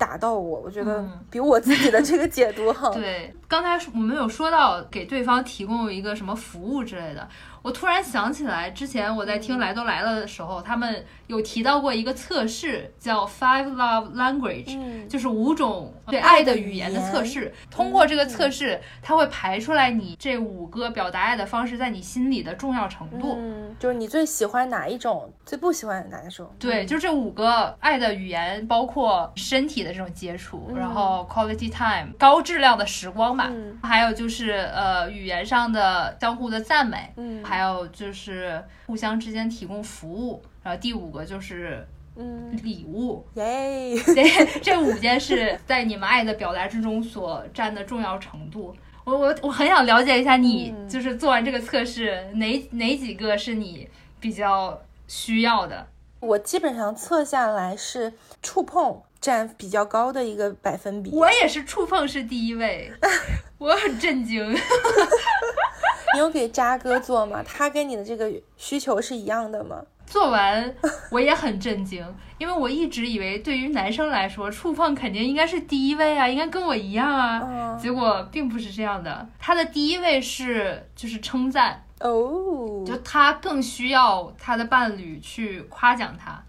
[0.00, 2.88] 打到我，我觉得比我自己的这个解读好。
[2.96, 7.28] 对，刚才我们有说到给对方提供一个什么服务之类的。
[7.62, 17.52] 我突然想起来，之前我在听来都来了的时候，他们有提到过一个测试，叫 Five Love Language，就是五种对爱的语言的测试。
[17.70, 23.36] 通过这个测试，它会排出来你这五个表达爱的方式在你心里的重要程度。
[23.38, 26.50] 嗯，就是你最喜欢哪一种，最不喜欢哪一种。
[26.58, 33.50] 对，就这五个爱的语言，包括身体的这种接触，然后 quality time 高质量的时光吧，
[33.82, 37.12] 还有就是呃语言上的相互的赞美。
[37.16, 37.44] 嗯。
[37.50, 41.84] 还有就是互相之间提供服务，然后第五个就是
[42.14, 48.72] 嗯礼物，耶， 对，这五件事在你们爱的表达之中所占的重要程度，
[49.04, 53.88] 我我我很想了解一下你，就是做完这个测试哪哪几个是你
[54.20, 55.88] 比较需要的？
[56.20, 62.90] 我基本上测下来是触碰占比较高的一个百分比，我也是触碰是第一位，
[63.58, 64.42] 我很震惊。
[66.14, 67.42] 你有给渣哥做吗？
[67.46, 69.82] 他跟你的这个需求是一样的吗？
[70.06, 70.74] 做完
[71.12, 72.04] 我也很震惊，
[72.36, 77.76] 因为我一直以为对于男生来说，触碰肯定应该是第一位啊，应该跟我一样啊。
[77.80, 86.42] 结果并不是这样的，他的第一位是就是称赞哦，就他更需要他的伴侣去夸奖他。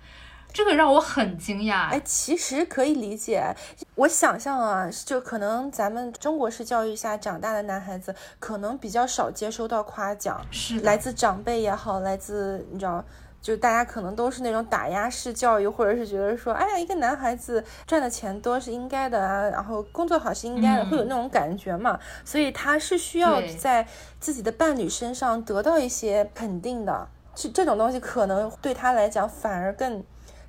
[0.54, 3.56] 这个让我很惊讶，哎，其实可以理解。
[3.96, 13.04] 我想象啊，就可能咱们中国式教育下长大的男孩子，可能比较少接收到夸奖，是来自长辈也好，来自你知道，
[13.42, 21.98] 就大家可能都是那种打压式教育，或者是觉得说，哎呀，一个男孩子赚的钱多是应该的啊，然后工作好是应该的，会有那种感觉嘛。
[22.26, 23.88] 所以他是需要在
[24.20, 30.04] 自己的伴侣身上得到一些肯定的，这这种东西可能对他来讲反而更。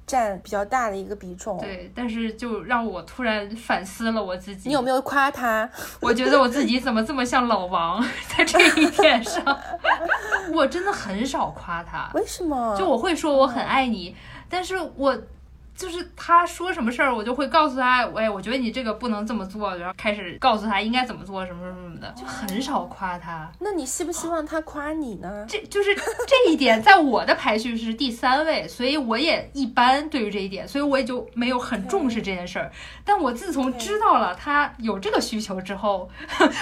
[0.06, 4.68] 占比较大的一个比重，对，但是就让我突然反思了我自己。
[4.68, 5.68] 你有没有夸他？
[6.00, 9.42] 我觉得我自己怎么这么像老王，在这一点上，
[10.52, 12.10] 我真的很少夸他。
[12.14, 12.76] 为什么？
[12.76, 14.16] 就我会说我很爱你，
[14.48, 15.16] 但是我。
[15.82, 23.50] 就是他说什么事儿，我就会告诉他，哎，我觉得你这个不能这么做，然后开始告诉他应该怎么做，什么什么什么的，就很少夸他。
[23.58, 25.44] 那你希不希望他夸你呢？
[25.50, 32.70] 这就是这一点，在我的排序是第三位，所以我也一般对于这一点，所以我也就没有很重视这件事儿。
[33.04, 36.08] 但我自从知道了他有这个需求之后，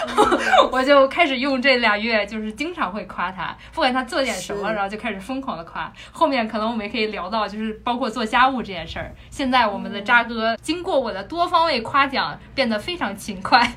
[0.73, 5.93] 我就开始用这俩月，就是经常会夸他，不管他做点什么，然后就开始疯狂的夸。
[6.11, 9.10] 后面可能我们也可以聊到，就是包括做家务这件事儿。
[9.31, 13.71] 现在我们的渣哥经过我的多方位夸奖，变得非常勤快。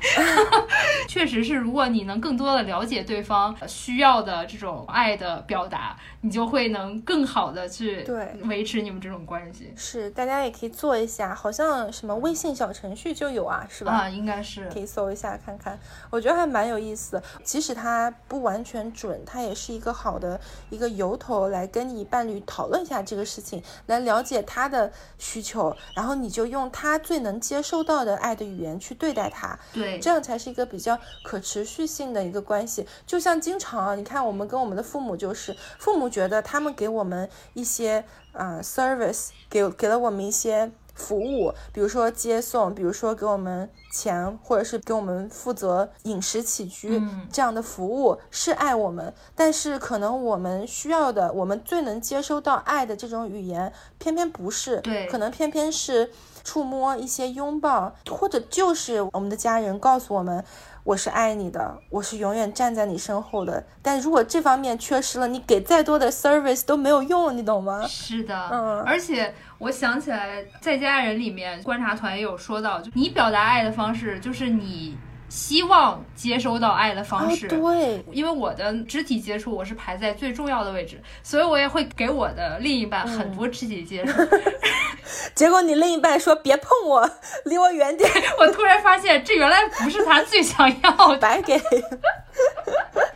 [1.08, 9.70] 确实是，如果你能更多的了解对方需要的这种爱的表达，你就会能更好的去对维持你们这种关系。
[9.76, 13.92] 是，大家也可以做一下，好像什么微信小程序就有啊，是吧？
[13.92, 15.78] 啊，应该是可以搜一下看看。
[16.08, 24.90] 我觉得还蛮有意思，即使它不完全准，它也是一个好的一个由头来跟你伴侣讨论一下这个事情，来了解他的。
[25.18, 32.86] 需求，然后你就用他最能接收到的爱的语言去对待他，对，这样才是一个比较可持续性的一个关系。
[33.06, 40.70] 就像经常啊，你看我们跟我们的父母，就是父母觉得他们给我们一些啊 service，给给了我们一些。
[40.96, 49.12] 服务，比如说接送，比如说给我们钱，或者是给我们负责饮食起居这样的服务，是爱我们。
[49.34, 56.12] 但是可能我们需要的，我们最能接收到爱的这种语言，偏偏不是，对，可能偏偏是
[56.44, 60.44] 触摸一些拥抱，或者就是我们的家人告诉我们。
[60.84, 63.64] 我是爱你的，我是永远站在你身后的。
[63.80, 67.86] 但如果这方面缺失了，你给再多的 service 都没有用，你懂吗？
[67.88, 68.82] 是的，嗯。
[68.82, 74.96] 而且我想起来，在家人里面，观察团也有说到，就你表达爱的方式，就是你。
[75.28, 84.20] 希望接收到爱的方式，对，因为我的肢体接触我是排在最重要的位置，所以我也会给我的另一半很多肢体接触。
[85.34, 87.08] 结果你另一半说别碰我，
[87.44, 88.08] 离我远点。
[88.38, 91.60] 我突然发现这原来不是他最想要的，白给。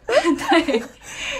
[0.08, 0.82] 对，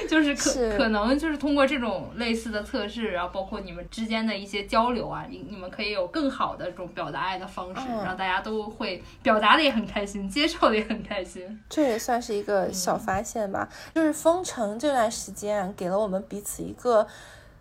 [0.08, 11.60] 就是可可能就是通过这种类似的测试，然后包括你们之间的一些交流啊，你你们可以有更好的这种表达爱的方式，让大家都会表达的也很开心，接受的也很开心。
[11.68, 13.68] 这也算是一个小发现吧。
[13.94, 17.06] 就是封城这段时间，给了我们彼此一个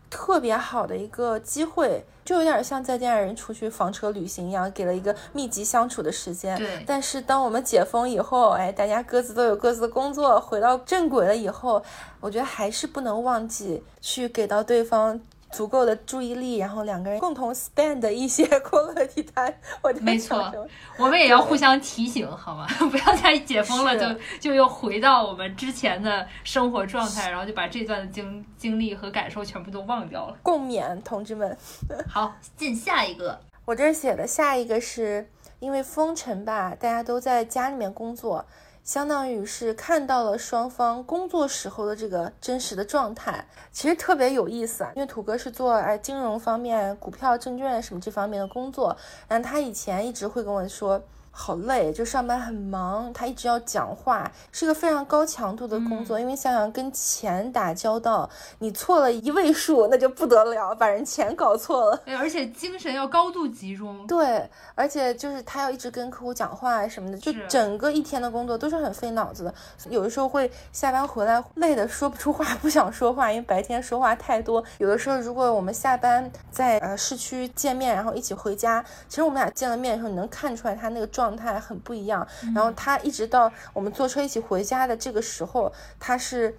[0.09, 2.05] 特别好的一个机会。
[2.25, 6.57] 就有点像再见爱人出去房车旅行一样，给了一个密集相处的时间。
[6.57, 6.83] 对。
[6.85, 11.81] 但是当我们解封以后，哎，大家各自都有各自的工作，回到正轨了以后，
[12.19, 15.17] 我觉得还是不能忘记去给到对方
[15.51, 19.53] 足够的注意力，然后两个人共同 spend 一些 quality time。
[19.81, 20.53] 我没错，
[20.97, 22.67] 我们也要互相提醒，好吗？
[22.91, 30.37] 不要再解封了就就又回到我们之前的生活状态，然后就把这段的经经历和感受全部都忘掉了。
[30.43, 31.57] 共勉，同志们。
[32.09, 33.39] 好，进下一个。
[33.65, 35.29] 我这儿写的下一个是
[35.59, 38.45] 因为封城吧，大家都在家里面工作。
[38.87, 44.93] 相当于是看到了双方工作时候的这个真实的状态，其实特别有意思啊。
[44.95, 48.95] 因为土哥是做哎金融方面、股票、证券什么这方面的工作，
[49.27, 51.03] 然后他以前一直会跟我说。
[51.39, 56.19] 好累，就上班很忙，他一直要讲话，是个非常高强度的工作。
[56.19, 58.27] 因为想想跟钱打交道，
[58.57, 62.01] 你错了一位数那就不得了，把人钱搞错了。
[62.17, 64.05] 而且精神要高度集中。
[64.07, 69.53] 对，而且就是他要一直跟客户讲话什么的，就整个一天的工作都是很费脑子的。
[69.91, 74.61] 有的时候会下班回来累的说不出话，不想说话，因为白天说话太多。
[74.79, 81.26] 有的时候如果我们下班在呃市区见面，然后一起回家，其实我们俩见了面的时候，你能看出来他那个状。
[81.27, 82.25] 状态很不一样，
[82.55, 86.55] 然后他一直到我们坐车一起回家的这个时候，他是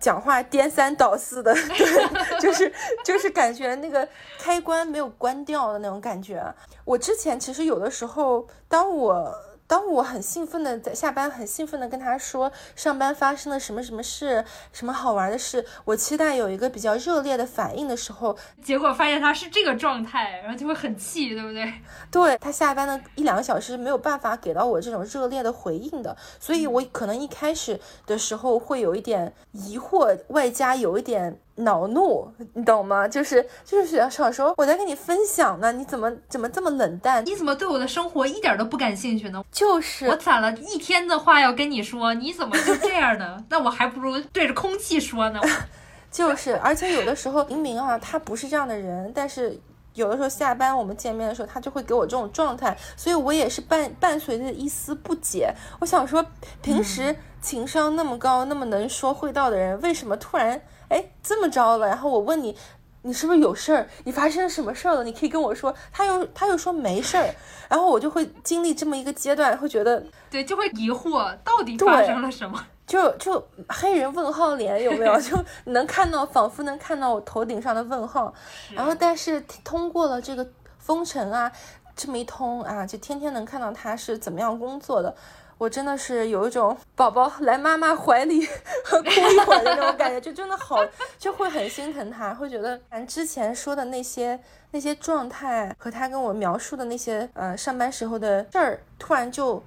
[0.00, 2.72] 讲话颠三倒四的， 对，就是
[3.04, 6.42] 就是感觉那个开关没有关掉的那种感觉。
[6.84, 9.51] 我之前其实有的时候，当我。
[9.72, 21.72] 当我很兴奋的在下班，很兴奋的跟他说上班发生了什么什么事，什么好玩的事，我期待有一个比较热烈的反应的时候，结果发现他是这个状态，然后就会很气，对不对？
[22.12, 31.40] 对他下班的一两个小时没有办法给到我这种热烈的回应的，所以我可能一开始的时候会有一点疑惑，外加有一点。
[31.64, 33.08] 恼怒，你懂吗？
[33.08, 37.24] 就是就是小时候，我在跟你分享呢，你怎么怎么这么冷淡？
[37.26, 39.44] 你怎么对我的生活一点都不感兴趣呢？
[39.50, 43.42] 就是我攒了一天的话要跟你说，你怎么就这样呢？
[43.50, 45.40] 那我还不如对着空气说呢。
[46.10, 49.58] 就是，而且有的时候明明啊，他不是这样的人，但是
[49.94, 55.54] 有的时候下班我们见面的时候，他就会给我这种状态，所以我也是伴伴随着一丝不解。
[55.80, 56.22] 我想说，
[56.60, 60.60] 平时情商那么高、那么能说会道的人，为什么突然？
[60.92, 62.54] 哎，这么着了，然后我问你，
[63.00, 63.88] 你是不是有事儿？
[64.04, 65.02] 你发生什么事儿了？
[65.02, 65.74] 你可以跟我说。
[65.90, 67.34] 他又他又说没事儿，
[67.68, 75.18] 然后我就会经历这么一个阶段，会觉得对，就会疑惑到底发生了什么，就就黑人问号脸有没有？
[75.22, 78.32] 就能看到，仿佛能看到我头顶上的问号。
[78.74, 80.46] 然后，但是通过了这个
[80.78, 81.50] 封城啊，
[81.96, 85.14] 这么一通啊，就天天能看到他是怎么样工作的。
[85.62, 88.44] 我真的是有一种宝宝来妈妈怀里
[88.90, 88.96] 哭
[89.32, 90.84] 一会儿的那种感觉，就真的好，
[91.16, 94.40] 就会很心疼他，会觉得咱之前说的那些
[94.72, 99.62] 那些状态和他跟我描述的那些呃上班时候的事儿，突然就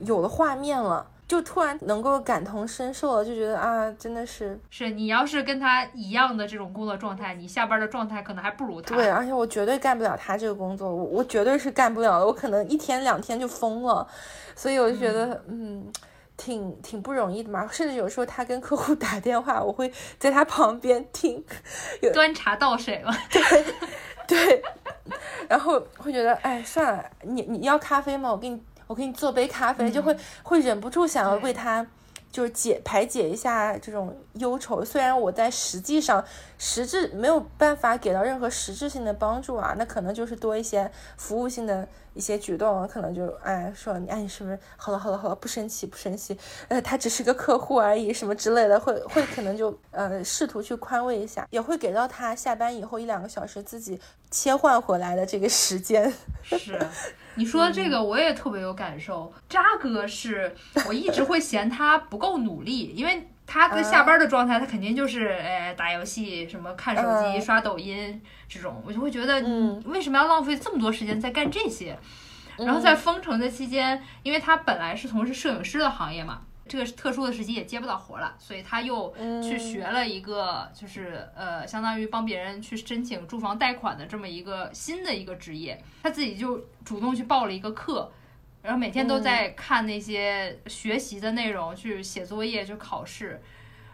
[0.00, 1.06] 有了画面了。
[1.28, 8.94] 就突然能够感同身受了，就觉得啊，真的是是你要是跟他一样的这种工作状态，你下班的状态可能还不如他。
[8.94, 14.08] 对，而且我绝对干不了他这个工作，我我绝对是干不了的，我可能一天两天就疯了。
[14.56, 15.86] 所以我就觉得，嗯，
[16.38, 17.68] 挺挺不容易的嘛。
[17.70, 21.44] 甚至有时候他跟客户打电话，我会在他旁边听，
[22.14, 23.14] 端茶倒水嘛。
[23.30, 23.64] 对
[24.26, 24.62] 对，
[25.46, 28.32] 然后会觉得，哎，算了，你你要咖啡吗？
[28.32, 28.58] 我给你。
[28.88, 31.86] 我给你做杯咖啡，就会会忍不住想要为他，
[32.32, 34.84] 就是解排解一下这种忧愁。
[34.84, 36.24] 虽然我在实际上
[36.58, 46.36] 实质没有办法给到任何实质性的帮助啊，那可能就是多一些服务性的一些举动，可能就哎说你哎你是不是好了好了好了不生气不生气，
[46.68, 56.12] 呃他只是个客户而已什么之类的，会 会可能就呃试图去宽慰一下，也会给到他下班以后一两个小时自己切换回来的这个时间。
[56.42, 56.78] 是。
[57.38, 59.32] 你说这个我也特别有感受。
[59.48, 60.54] 渣哥是
[60.86, 71.96] 我一直会嫌他不够努力，因为他在下班的状态，他肯定就是哎打游戏、什么看手机、刷抖音这种，我就会觉得，嗯，为什么要浪费这么多时间在干这些？
[72.58, 76.42] 然后在封城的期间，因为他本来是从事摄影师的行业嘛。
[76.68, 79.12] 这个特殊的时期也接不到活了，所以他又
[79.42, 85.82] 去学了一个，就是呃，相当于帮别人去申请住房贷款的这么一个新的一个职业。
[86.02, 88.12] 他自己就主动去报了一个课，
[88.62, 93.40] 然后每天都在看那些学习的内容，去写作业，去考试。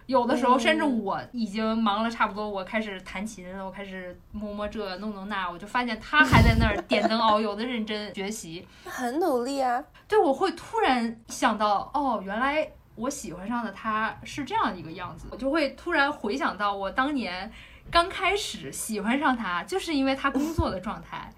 [0.06, 9.82] 有的时候，甚至我已经忙了差不多，我开始弹琴，我开始摸摸这弄弄那，我就发现他还在那儿点灯熬 油的认真学习，很努力啊。
[10.06, 17.50] 对，我会突然想到，哦，原来我喜欢上的他是这样一个样子，我就会突然回想到我当年
[17.90, 21.32] 刚开始喜欢上他，就是因为他工作的状态。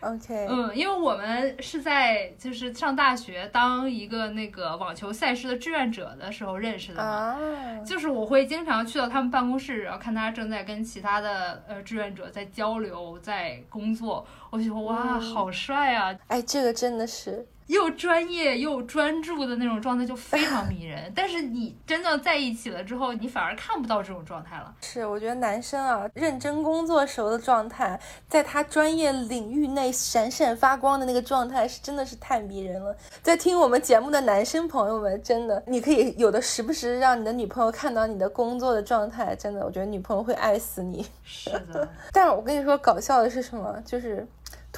[0.00, 7.08] OK，嗯，因为我们是在就是上大学当一个那个网球赛事的志愿者的时候认识的嘛。
[7.08, 7.38] 啊，
[7.84, 16.16] 就是我会经常去到他们办公室，然后看他正在跟其他的呃志愿者在交流，在工作，我觉得哇，嗯好帅啊！
[16.28, 21.10] 哎，这个真的是，又专业又专注的那种状态就非常迷人。
[21.14, 24.74] 但是你真的在一起了之后，你反而看不到这种状态了。
[24.82, 27.98] 是，我觉得男生啊，认真工作时候的状态，
[28.28, 32.96] 在他专业领域内闪闪发光的那个状态，是真的是太迷人了。
[33.22, 41.06] 在听我们节目的男生朋友们，真的，你可以有的时不时让你的女朋友看到你的工作的状态，真的，我觉得女朋友会爱死你。
[41.22, 43.80] 是的， 但是我跟你说，搞笑的是什么？
[43.84, 44.26] 就是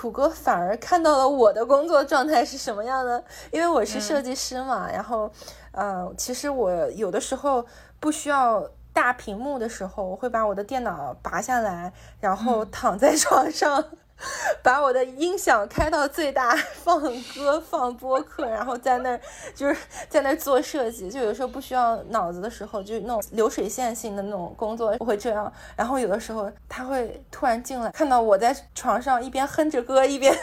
[0.01, 4.91] 土哥反而看到了我的工作状态是什么样的，因为我是设计师嘛。
[4.91, 5.31] 然后，
[5.73, 7.63] 呃，其实我有的时候
[8.01, 13.85] 不需要大屏幕的时候，我会把我的电脑拔下来，然后躺在 床上。
[14.63, 17.01] 把我的音响开到最大，放
[17.35, 19.21] 歌放播客，然后在那儿
[19.55, 19.77] 就是
[20.09, 21.11] 在那儿做设计。
[21.11, 25.53] 就有时候不需要脑子的时候，就那种流水线性的那种工作，我会这样。
[25.77, 30.37] 然后有的时候他会突然进来，看到我在床上一边哼着歌，一边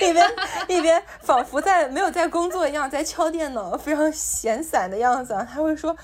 [0.00, 0.30] 一边
[0.68, 5.46] 一边仿佛在没有在工作一样，在敲电脑，非常闲散的样子啊。
[5.50, 5.96] 他会说。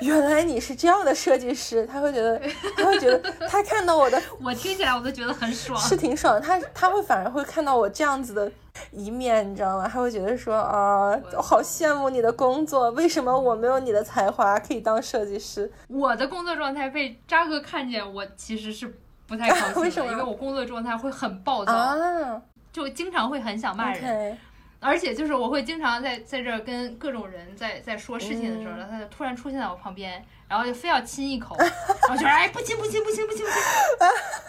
[0.00, 2.40] 原来你是这样的设计师，他会觉得，
[2.76, 3.18] 他会觉得，
[3.48, 6.40] 他看到我的，我听起来我都觉得很爽，是挺爽。
[6.40, 8.50] 他他会反而会看到我这样子的
[8.90, 9.88] 一面，你知道吗？
[9.90, 15.70] 他会觉得说啊，我好羡慕你的工作，为什么我没有你的才华可以当设计师？
[15.88, 18.92] 我的工作状态被扎哥看见，我其实是
[19.26, 22.42] 不太高兴的， 为什么因为我工作状态会很暴躁，啊、
[22.72, 24.36] 就经常会很想骂人。
[24.84, 31.68] 而且就是我会经常在在这儿跟各种人在在说事情的时候，嗯然后他就突然出现在我旁边，然后就非要亲一口， 然
[32.10, 33.58] 后就说哎不亲不亲不亲不亲不亲，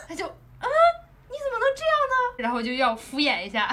[0.09, 0.67] 他就啊
[1.29, 2.35] 你怎么能这样呢？
[2.37, 3.65] 然后就要敷衍一下，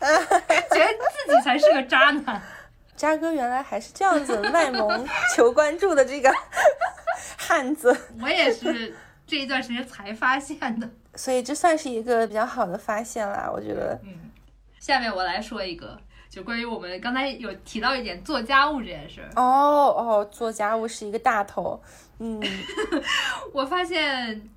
[0.00, 0.92] 觉得
[1.26, 2.42] 自己才是个渣男。
[2.96, 5.06] 渣哥原来还是这样子卖萌
[5.36, 6.28] 求关注的这个
[7.38, 8.92] 汉子，我也是
[9.24, 10.90] 这一段时间才发现的。
[11.14, 13.96] 所以这算是一个比较好的发现啦，我觉得。
[14.04, 14.30] 嗯，
[14.80, 15.96] 下面我来说一个，
[16.28, 19.28] 就关于我们刚才有提到一点做家务这件事儿。
[19.36, 21.80] 哦哦，做家务是一个大头，
[22.18, 22.40] 嗯，
[23.52, 24.48] 我发现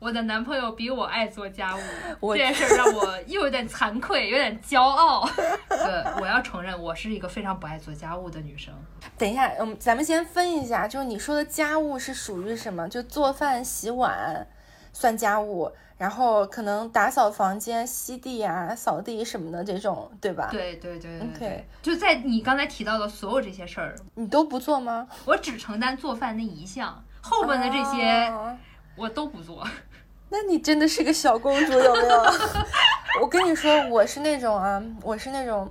[0.00, 1.74] 我的男朋友比我爱做家
[2.20, 5.26] 务， 这件事儿让我又有点惭愧，有点骄傲。
[5.70, 8.74] 呃，我要承认，我是一个非常不爱做家务的女生。
[9.16, 12.88] 等一下，嗯，咱们先分一下，就是你说的家务是属于什么？
[12.88, 14.46] 就做饭、洗碗
[14.92, 20.48] 算家务，然后可能打扫房间、吸地啊、扫地什么的这种，对吧？
[20.50, 25.06] 对对对对就在你刚才提到的所有这些事儿，你都不做吗？
[25.24, 28.56] 我只承担做饭那一项，后边的这些哦
[28.96, 29.66] 我都不做。
[30.30, 32.24] 那你真的是个小公主，有没有？
[33.22, 35.70] 我跟你说，我是那种啊，我是那种，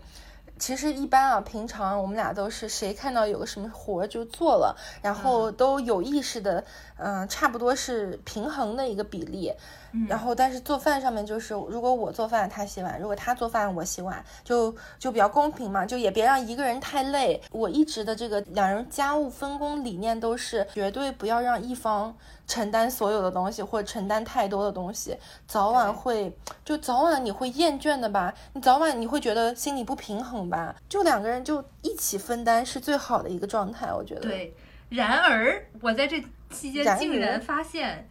[0.57, 6.63] 其实一般啊，平常我们俩都是谁看到有个什么活就做了，然后都有意识的，
[6.97, 9.53] 嗯、差不多是平衡的一个比例。
[10.09, 17.39] 然后，但是做饭上面就是，如果我做饭他洗碗，如果他做饭我洗碗，就就比较公平嘛，就也别让一个人太累。
[17.51, 22.15] 我一直的这个两人家务分工理念都是绝对不要让一方
[22.47, 25.15] 承担所有的东西，或者承担太多的东西，
[25.47, 26.35] 早晚会
[26.65, 28.33] 就早晚你会厌倦的吧？
[28.53, 30.75] 你早晚你会觉得心里不平衡吧？
[30.89, 34.21] 就两个人就一起分担是最好的一个状态，我觉得。
[34.21, 34.55] 对，
[34.89, 36.19] 然而我在这
[36.53, 38.07] 期间竟然发现，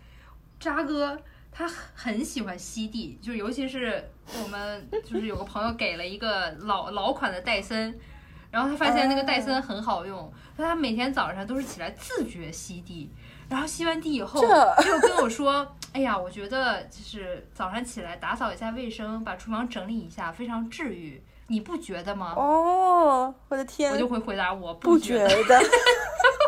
[0.59, 1.19] 渣哥
[1.51, 4.11] 他很喜欢吸地，就尤其是
[4.43, 7.99] 我们就是有个朋友给了一个老老款的戴森，
[8.51, 13.11] 然后他发现那个戴森很好用，但他每天早上都是起来自觉吸地，
[13.49, 15.75] 然后吸完地以后这就跟我说。
[15.93, 22.33] 哎呀，我觉得就是早上起来打扫一下卫生，把厨房整理一下，非常治愈，你不觉得吗？
[22.35, 25.61] 哦，我的天，我就会回答我不觉觉得。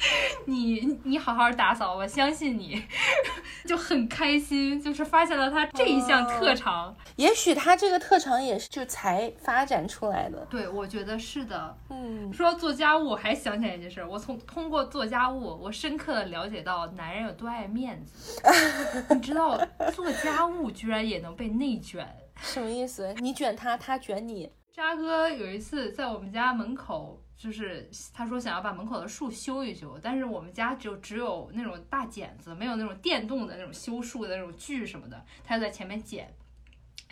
[0.46, 2.82] 你你好好打扫，我相信你，
[3.66, 6.94] 就很开心，就是发现了他这一项特长。
[7.16, 10.46] 也许他这个特长也是就才发展出来的。
[10.48, 11.76] 对，我觉得是的。
[11.90, 18.40] 嗯，说到做家务，我还想起来一件事，我从通过做家务，我深刻的了解到男人有多爱面子。
[19.14, 19.58] 你知道
[19.92, 22.08] 做家务居然也能被内卷。
[22.40, 23.12] 什么意思？
[23.18, 24.50] 你卷他，他卷你。
[24.72, 36.34] 渣哥有一次在我们家门口，就是他说想要把门口的树修一修，但是我们家就只有那种大剪子，没有那种电动的那种修树的那种锯什么的，他就在前面剪。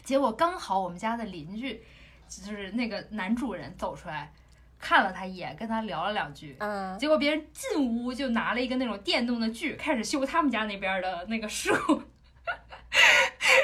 [0.02, 1.80] 结果刚好我们家的邻居，
[2.28, 4.32] 就是那个男主人走出来，
[4.80, 6.56] 看了他一眼，跟他聊了两句。
[6.58, 11.72] 嗯，结果别人进屋就拿了一个那种电动的锯，开始修他们家那边的那个树。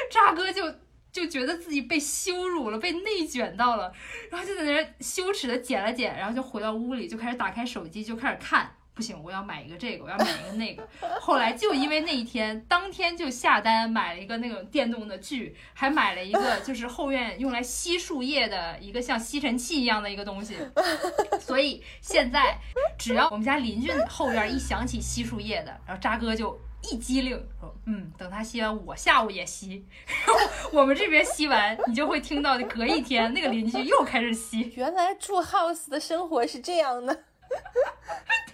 [0.09, 0.63] 渣哥就
[1.13, 3.93] 就觉得自己被羞辱了，被内卷到了，
[4.31, 8.75] 然后就在那羞耻的剪了剪，然后就回到屋里，就开始打开手机，就开始看。
[8.95, 10.87] 不行，我要买一个这个，我要买一个那个。
[11.19, 20.55] 后来就因为那一天，当天就下单买了一个那种电动的锯，还买了一个就是后院用来吸树叶的一个像吸尘器一样的一个东西。
[21.39, 22.59] 所以现在
[22.95, 26.61] 只要我们家邻居后院一响起吸树叶的，然后渣哥就
[26.91, 29.85] 一激灵说：“嗯，等他吸完，我下午也吸。
[30.27, 34.71] 然 后我们这边吸完，你就会听到隔一天那个邻居又开始吸。
[34.75, 37.23] 原来住 house 的生活是这样的。”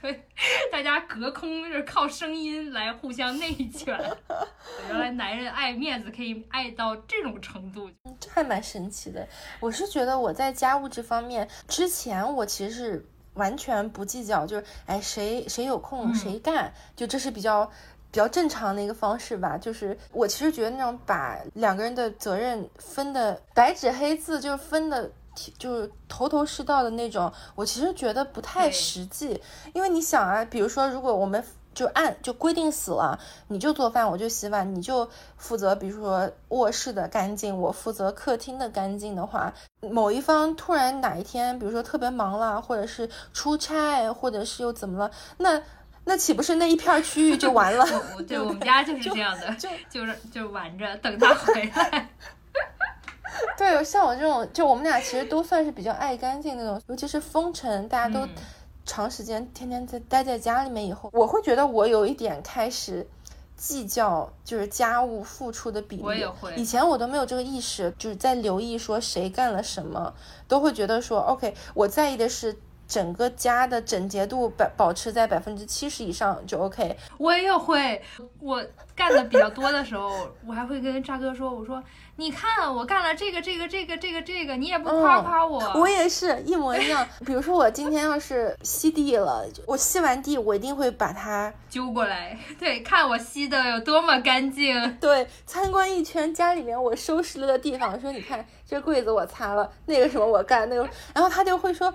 [0.01, 0.27] 对，
[0.71, 3.99] 大家隔空是靠声音来互相内卷。
[4.87, 9.27] 原来男人爱面子可以爱到这种程度，这还蛮神奇的。
[9.59, 17.69] 我是觉得我在家务这方面，之前我其实是完全不计较，就是哎谁谁有空谁干，就这是比较
[18.11, 19.57] 比较正常的一个方式吧。
[19.57, 25.11] 就是我其实觉得那种把两个人的责任分的白纸黑字，就是分的。
[25.57, 29.41] 就是头头是道的那种，我其实觉得不太实际，
[29.73, 31.41] 因为你想啊，比如说如果我们
[31.73, 35.07] 就按就规定死了，你就做饭，我就洗碗，你就
[35.37, 45.61] 负责，比如说卧室的干净，我负责客厅的干净的话，某一方突然哪一天，比如说特别忙了，或者是出差，或者是又怎么了，那
[46.09, 47.85] 那岂不是那一片区域就完了？
[48.27, 52.09] 对，我们家就是这样的，就 就是就玩着等他回来。
[53.55, 58.27] 对，像我这种，就我们俩其实都算是比较爱干净那种，尤其是封城，大家都
[58.87, 63.07] 长时间天天在待在家里面以后，我会觉得我有一点开始
[63.55, 66.01] 计较，就是家务付出的比例。
[66.01, 70.11] 我也会，以前我都没有这个意识，就是在留意说谁干了什么，
[70.47, 72.57] 都会觉得说，OK，我在意的是。
[72.89, 76.97] 整个家的整洁度保保持在百分之七十以上就 OK。
[77.19, 78.01] 我也会，
[78.39, 78.65] 我
[78.95, 81.81] 干的比较多的时候，我还会跟渣哥说：“我说
[82.15, 87.07] 你看我干了这个这个这个这个这个，你也不夸夸我。”我也是一模一样。
[87.23, 94.75] 比如说我今天要是吸地了，我吸完地，我一定会把它揪过来， 对，看我吸的有多么干净。
[94.99, 100.81] 对，参观一圈家里面我收拾了的地方，说你看这柜子我擦了，那个什么我干那个，
[101.13, 101.93] 然后他就会说。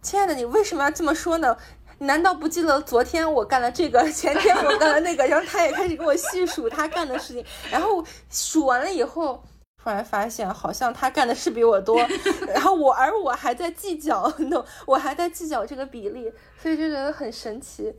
[0.00, 1.56] 亲爱的，你为什么要这么说呢？
[2.00, 5.26] 难道不记得昨天我干了这个， 前天我干了那个？
[5.26, 9.42] 然后他也开始跟我细数他干的事情，然后数完了以后，
[9.82, 12.00] 突然发现好像他干的事比我多，
[12.54, 16.32] 然后我而我还在计较，no， 我还在计较这个比例，
[16.62, 17.92] 所以就觉得很神奇，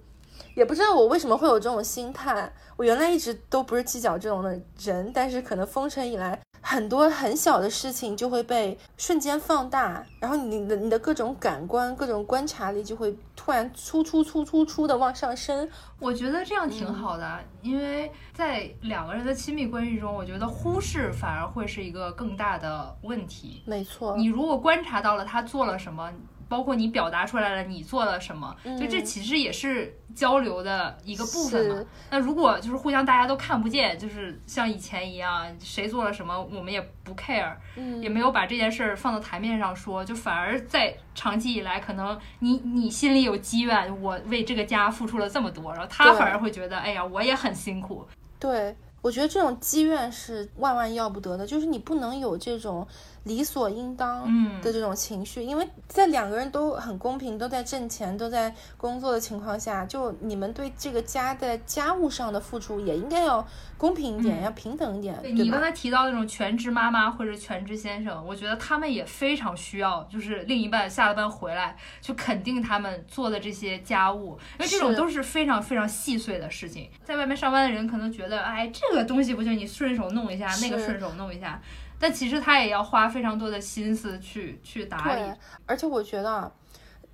[0.56, 2.52] 也不知道我为什么会有这种心态。
[2.76, 6.40] 我原来一直都不是计较这种的人，但是可能封城以来。
[6.62, 15.68] 很多很小的事情就会被瞬间放大，然后你的你的各种感官、各种观察力就会突然突突突突突的往上升。
[16.00, 23.64] 我觉得这样挺好的，因为在两个人的亲密关系中，我觉得忽视反而会是一个更大的问题。
[23.66, 26.12] 没错，你如果观察到了他做了什么。
[26.50, 28.54] 包括你表达出来了，你做了什么？
[28.78, 31.86] 就这其实也是交流的一个部分嘛。
[32.10, 37.54] 那如果就是互相大家都看不见，就是像以前一样，谁做了什么我们也不 care，
[38.02, 48.04] 也没有把这件事儿放到台面上说，就反而在长期以来，可能你你心里有积怨，我为这个家付出了这么多，然后他反而会觉得，哎呀，我也很辛苦。
[48.40, 52.88] 对，我觉得这种积怨是万万要不得的，就是你不能有这种。
[53.30, 54.26] 理所应当
[54.60, 65.16] 的这种情绪，因为在两个人都很公平、都在挣钱、都在工作的情况下，就你们对这个家在家务上的付出也应该要公平一点，要平等一点。
[65.22, 76.90] 对你刚才提到那种全职妈妈或者全职先生，我觉得他们也非常需要，就是另一半下了班回来就肯定他们做的这些家务，因为这种都是非常非常细碎的事情。
[77.04, 81.62] 在外面上班的人可能觉得，哎，这个东西不行你顺手弄一下，那个顺手弄一下。
[82.00, 85.34] 但其实他也要花非常多的心思去去打理，
[85.66, 86.52] 而且我觉得，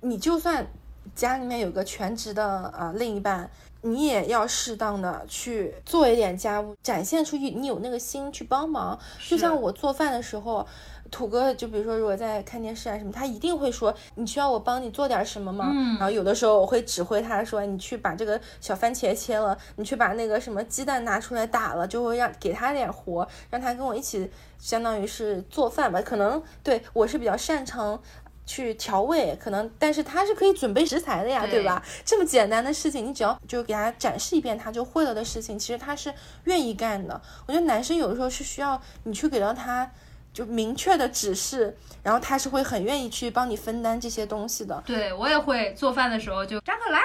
[0.00, 0.66] 你就算
[1.14, 3.50] 家里面有个全职的啊另一半，
[3.82, 8.98] 你也要适当的去做一点家务，展现出去你有那个心去帮忙。
[9.28, 10.66] 就像我做饭的时候。
[11.10, 26.02] 土哥，就比如说，如果在看电视啊什么，他一定会说：“你需要我帮你做点什么吗？”然后有的时候我会指挥他说：“你去把这个小番茄切了，你去把那个什么鸡蛋拿出来打了。”就会让给他点活，让他跟我一起，相当于是做饭吧。
[26.02, 28.00] 可能对我是比较擅长
[28.44, 31.82] 去调味，可能但是他是可以准备食材的呀，对吧？
[32.04, 36.12] 这么简单的事情，你只要就给他展示一遍，他就会了的事情，其实他是
[36.44, 37.20] 愿意干的。
[37.46, 39.90] 我觉得男生有的时候是需要你去给到他。
[40.36, 44.82] 就明确的指示，然后他是会很愿意去帮你分担这些东西的。
[44.84, 47.00] 对我也会做饭的时候就张克来，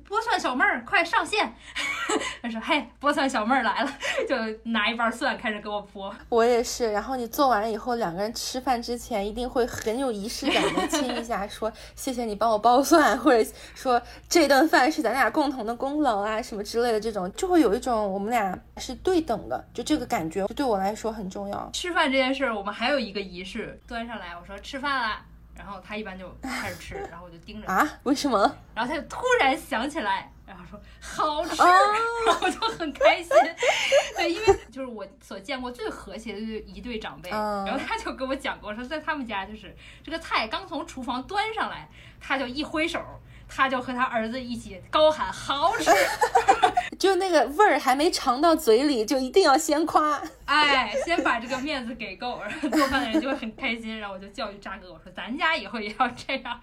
[0.00, 1.54] 剥蒜小妹儿快上线。
[2.42, 3.90] 他说：“嘿，剥蒜小妹儿来了，
[4.28, 4.36] 就
[4.70, 6.92] 拿一瓣蒜开始给我剥。”我也是。
[6.92, 21.70] 然后你做完以后，两个人吃饭之前一定会很有仪式感的亲一下， 说谢谢你帮我剥蒜，或者说这顿饭是咱俩共同的功劳啊，什么之类的，这种就会有一种我们俩是对等的，就这个感觉，就对我来说很重要。
[21.72, 25.24] 吃饭这件事儿，我们还有一个仪式，端上来，我说吃饭啦。
[25.56, 28.38] 然后他一般就开始吃，然后我就盯着啊，为什么？
[28.74, 31.62] 然后他就突然想起来，然后说好吃，
[32.26, 33.30] 然后我就很开心。
[34.16, 37.30] 对，因为就是我所见过最和谐的一对长辈。
[37.30, 41.88] 然后他就跟我讲过，说在他们家就是这个菜刚从厨房端上来，
[42.20, 43.00] 他就一挥手。
[43.48, 45.90] 他就和他儿子一起高喊好吃，
[46.98, 53.98] 就那个味儿还没尝到嘴里，就一定要先夸，哎，先把这个面子给够，然后做饭的人就会很开心。
[53.98, 56.60] 然后我就教育渣哥，我说咱家以后也要这样。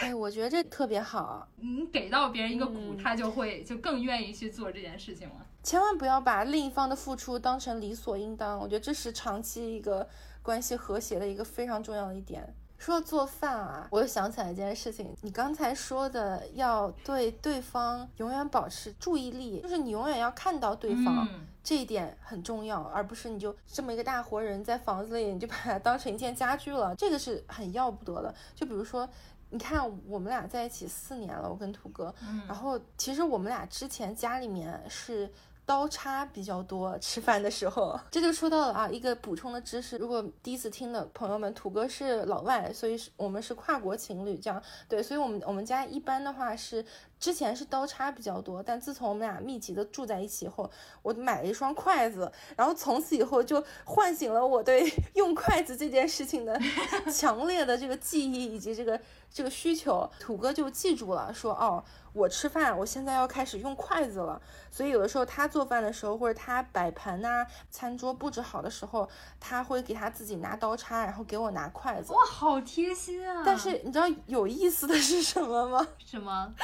[0.00, 5.34] 哎，我觉得这特别好，你给到别人一个鼓，他就会就更愿意去做这件事情了。
[5.62, 10.06] 千万不要把另一方的付出当成理所应当，我觉得这是长期一个
[10.42, 12.54] 关系和谐的一个非常重要的一点。
[12.78, 15.14] 说到做饭啊，我又想起来一件事情。
[15.22, 21.26] 你刚才说的要对对方永远保持注意力，就是你永远要看到对方，
[21.62, 28.34] 这一点很重要，而不是你就这么一个大活人在房子里，你就把它当成一件家具了，这个是很要不得的。
[28.54, 29.08] 就比如说，
[29.50, 32.14] 你看我们俩在一起四年了，我跟土哥，
[32.46, 35.30] 然后其实我们俩之前家里面是。
[35.66, 39.96] 刀叉比较多，吃饭的时候，这就说到了啊，一个补充的知识。
[39.96, 46.84] 如果第一次听的朋友们，土哥是老外，所以是我们是跨国情侣，这样对，所以我们我们家一般的话是
[47.18, 50.70] 之前是刀叉比较多，但自从我们俩密集的住在一起后，
[51.02, 56.58] 我买了一双筷子，然后从此以后就唤醒了我对 用筷子这件事情的
[57.12, 59.00] 强烈的这个记忆以及这个
[59.30, 60.08] 这个需求。
[60.18, 61.82] 土哥就记住了，说哦。
[62.14, 64.40] 我吃饭，我现在要开始用筷子了，
[64.70, 69.08] 所以有的时候他做饭的时候，或者他摆盘呐，餐桌布置好的时候，
[69.40, 72.12] 他会给他自己拿刀叉，然后给我拿筷子。
[72.12, 73.42] 哇，好贴心啊！
[73.44, 75.84] 但是你知道有意思的是什么吗？
[76.06, 76.54] 什么？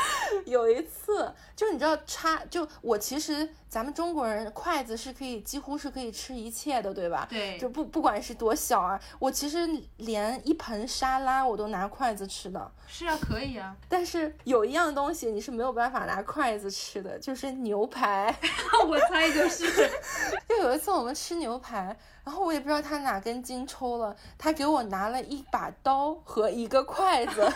[0.47, 3.49] 有一次，就你知道叉，就我其实。
[3.71, 7.25] 咱们中国人筷子是可以几乎是可以吃一切的，对吧？
[7.31, 9.65] 对，就不不管是多小啊，我其实
[9.99, 12.69] 连一盆沙拉我都拿筷子吃的。
[12.89, 13.77] 是啊，可以啊。
[13.89, 18.37] 但是有一样东西你是没有办法拿筷子吃的，就是牛排。
[18.89, 19.65] 我猜就是。
[20.49, 27.49] 就有一次我们吃牛排，然后我也不知道他哪根筋抽了，他给我拿了一把刀和一个筷子。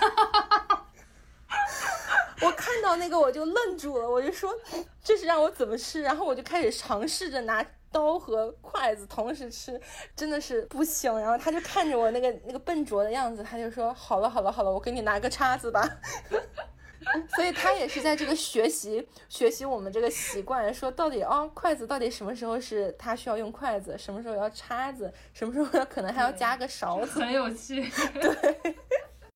[2.41, 4.55] 我看到那个我就愣住了，我就说
[5.03, 6.03] 这是让我怎么吃？
[6.03, 9.81] 然后我就开始尝试着拿刀和筷子同时吃，
[10.17, 11.19] 真的是不行。
[11.21, 15.89] 然后他就看着我那个那个笨拙的样子，他就说好了好了好了，我给你拿个叉子吧。
[17.37, 27.83] 所以他也是在这个学习学习我们这个习惯，说到底哦，筷子到底什么时候是他需要用筷子，什么时候要叉子，什么时候要可能还要加个勺子，很有趣。
[28.21, 28.77] 对。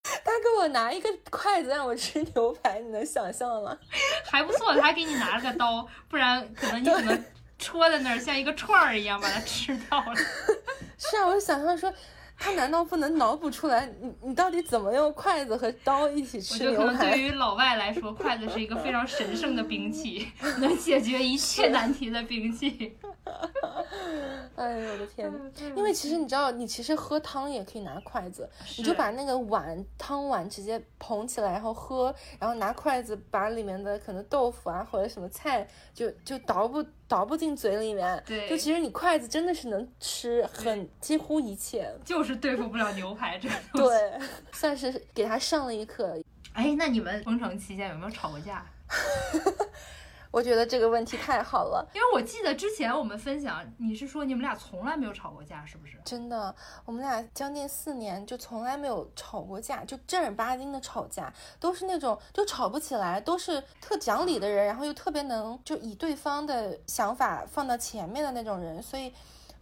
[0.03, 3.79] 他给我拿一个筷子让我吃牛排，你能想象吗？
[4.31, 7.25] 还不错，他还给你拿了个刀，不然可能你可能
[7.59, 10.15] 戳在那儿像一个串儿一样把它吃掉了。
[10.99, 11.93] 是啊，我就想象说。
[12.39, 13.85] 他难道不能脑补出来？
[14.01, 17.11] 你你到底怎么用筷子和刀一起吃牛排？
[17.11, 20.29] 对于老外来说，筷子是一个非常神圣的兵器，
[20.61, 22.97] 能解决一切难题的兵器。
[24.55, 25.31] 哎呦我的天！
[25.77, 36.85] 因为其实你知道，你其实喝汤也可以拿筷子，你就把那个碗汤碗直接捧起来，然后喝，然后拿筷子把里面的可能豆腐啊或者什么菜就就倒不。
[37.09, 44.13] 倒不进嘴里面，对，就其实你筷子真的是能吃很几乎一切，就是对付不了牛排这种，对，
[44.53, 46.17] 算是给他上了一课。
[46.53, 48.65] 哎，那你们封城期间有没有吵过架？
[50.31, 55.99] 我觉得这个问题太好了，因为我记得之前我们分享，你是说你们俩从来没有吵过架，是不是？
[56.05, 56.55] 真的，
[56.85, 69.13] 我们俩将近四年就从来没有吵过架，就正儿八经的吵架，都是那种就吵不起来，都是特讲理的人，然后又特别能就以对方的想法放到前面的那种人，所以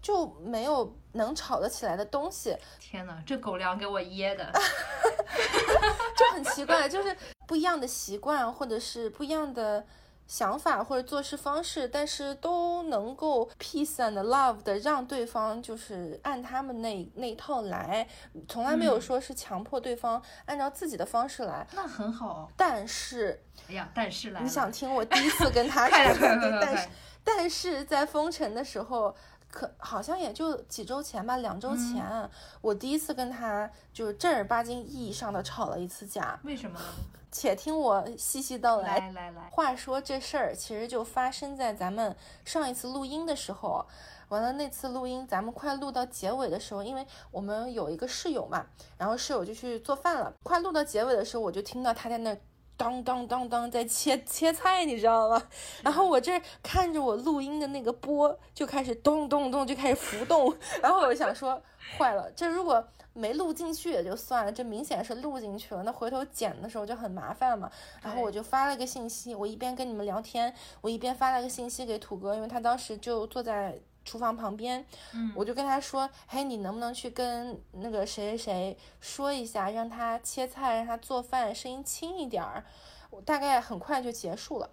[0.02, 2.56] 就没有能吵得起来的东西。
[2.80, 4.52] 天哪，这狗粮给我噎的，
[6.18, 9.86] 就很奇怪，就是不一样的习惯或者是不一样的。
[10.26, 18.06] 想法或者做事方式，但是都能够 peace and love 的让对方就是按他们那那一套来，
[18.48, 22.50] 从来没有说是强迫对方按照自己的方式来，那很好。
[22.56, 26.28] 但是，哎呀，但是来，你想听我第一次跟他 说，
[26.60, 26.88] 但是
[27.22, 29.14] 但是在封城的时候。
[29.50, 32.28] 可好像也就几周前吧，两周前，
[32.60, 36.38] 我第一次跟他就是正儿八经意义上的吵了一次架。
[36.42, 36.84] 为什么呢？
[37.32, 38.98] 且听我细细道来。
[38.98, 43.86] 来来来，话说这事儿其实就发生在咱们上一次录音的时候。
[44.28, 48.66] 完了那次录音，咱们快录到结尾的时候，因为我们有一个室友嘛，
[48.98, 50.34] 然后室友就去做饭了。
[50.42, 52.36] 快录到结尾的时候，我就听到他在那。
[52.76, 55.42] 当当当当，在切切菜，你知道吗？
[55.82, 61.60] 然后我这看着我录音的那个波就开始咚咚咚就开始浮动，然后我就想说，
[61.98, 67.70] 坏了，这如果没录进去也就算了，这明显是录进去了，那回头剪的时候就很麻烦嘛。
[68.02, 73.80] 然后我就发了个信息，我一边跟你们聊天，我一边发了个信息给土哥，因为他当时就坐在。
[74.06, 82.64] 厨房旁边，嗯，我就跟他说，嘿，你能不能去跟那个谁谁谁说一下，让他切菜，让他做饭，声音轻一点儿。
[83.10, 84.70] 我大概很快就结束了，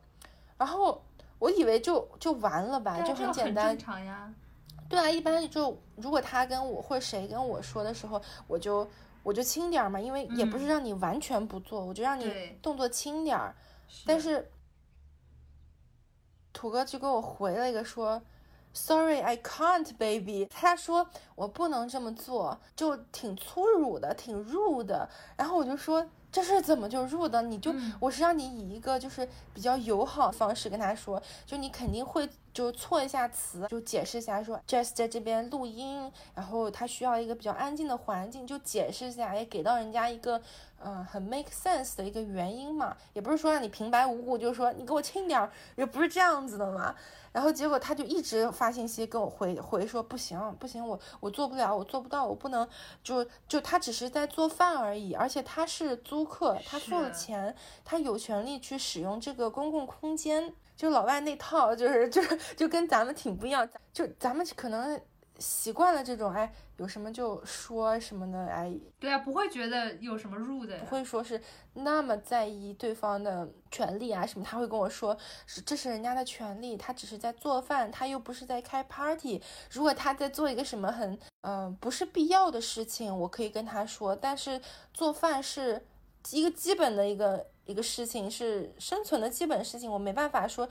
[0.56, 1.04] 然后
[1.40, 3.70] 我以为就就完了吧，就很简单。
[3.70, 4.32] 正常呀。
[4.88, 8.88] 对啊，一般就如果他跟我或谁跟我说的时候，我就
[9.24, 12.32] 我就轻点儿嘛，因为也不是让你完全不做，我就让你
[12.62, 13.56] 动作轻点儿。
[14.06, 14.52] 但是
[16.54, 18.22] 土哥就给我回了一个说。
[18.74, 20.48] Sorry, I can't, baby。
[20.50, 25.10] 他说我不能这么做，就挺粗鲁的，挺 rude 的。
[25.38, 26.06] 然后我就说。
[26.34, 27.44] 这事怎么就入的？
[27.44, 40.42] 你就我是让你以一个就是比较友好的方式跟他说，就你肯定会就错一下词，就解释一下说 just 在这边录音，然后他需要一个比较安静的环境，就解释一下，也给到人家一个
[40.84, 46.96] 嗯很 make sense 的一个原因嘛，也不是说让你平白无故就说你给我轻点儿，也不是这样子的嘛。
[47.32, 52.68] 然后结果他就一直发信息跟我回回说不行不行，我我做不了，我做不到，我不能
[53.04, 56.24] 就就他只是在做饭而已，而且他是租。
[56.24, 57.54] 租客他付了钱，
[57.84, 60.54] 他有权利去使用这个公共空间。
[60.78, 63.68] 就老外那套，就是就是就跟咱们挺不一样。
[63.92, 64.98] 就咱们可能
[65.44, 71.42] 习惯了这种，哎，有什么就说什么的，哎，对啊，不会觉得有什么入的，不会说是
[71.74, 74.46] 那么在意对方的权利啊什么。
[74.46, 79.42] 他会跟我说，是这是人家的权利，他只是在做饭，他又不是在开 party。
[79.70, 84.62] 如果他在做一个什么很嗯不是必要的事情，我可以跟他说，但是
[84.94, 85.86] 做饭是。
[86.32, 90.66] 一个基本的一个一个事情是生存的基本事情，我没办法说。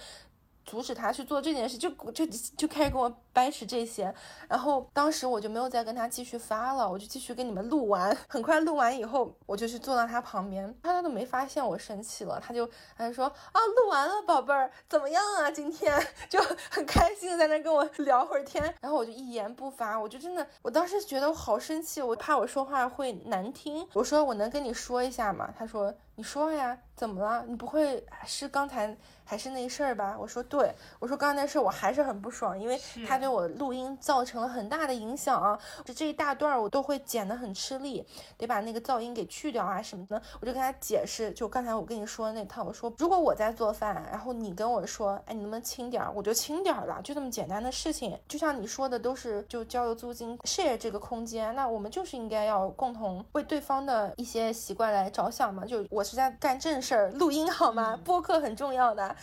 [0.65, 2.25] 阻止他去做这件事，就就
[2.57, 4.15] 就开始跟我掰扯这些，
[4.49, 8.17] 然后当时我就没有再跟他继续发了，我就继续跟你们录完。
[8.29, 15.51] 很快录完以后，我就去坐到他旁边，他都没发现我生气了，他就他就说啊，录完了，宝贝儿，怎么样啊？
[15.51, 25.53] 今天 就很开心的在那跟我聊会儿天，然后我就一言不发，我就真的，我当时觉得我好生气，我怕我说话会难听，我说我能跟你说一下吗？
[25.59, 25.93] 他说。
[26.15, 27.43] 你说呀，怎么了？
[27.49, 30.15] 你不会是刚才还是那事儿吧？
[30.21, 30.71] 我说对，
[31.01, 32.79] 我说刚才那事儿我还是很不爽，因为
[33.09, 35.59] 他对我录音造成了很大的影响啊。
[35.83, 38.07] 就这一大段我都会剪得很吃力，
[38.37, 40.21] 得把那个噪音给去掉啊什么的。
[40.43, 48.15] 我就跟他解释，就刚才我跟你说的那套，我说如果我在做饭，然后你跟我说，哎，你能不能轻点儿，我就轻点儿了，就这么简单的事情。
[48.29, 55.65] 就像你说的，都是就交由租金 share 这个空间，那我们就是应该要共同为对方的一些习惯来着想嘛。
[55.65, 56.03] 就我。
[56.03, 57.97] 我是在干正事儿，录音好吗？
[58.05, 59.15] 播客很重要的，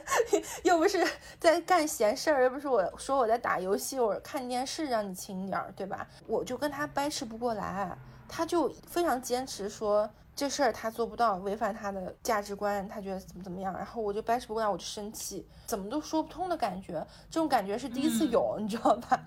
[0.64, 1.02] 又不是
[1.40, 6.04] 在干闲事儿，又不是我说我在打游戏，或者看电视，让你轻点儿，对吧？
[6.26, 7.96] 我就跟他掰扯不过来，
[8.28, 10.10] 他就非常坚持说。
[10.36, 19.18] 这事儿他做不到，违反他的价值观，他觉得怎么怎么样，然后我就掰扯不过来，我就生气，怎么都说不通的感觉，这种感觉是第一次有，你知道吧？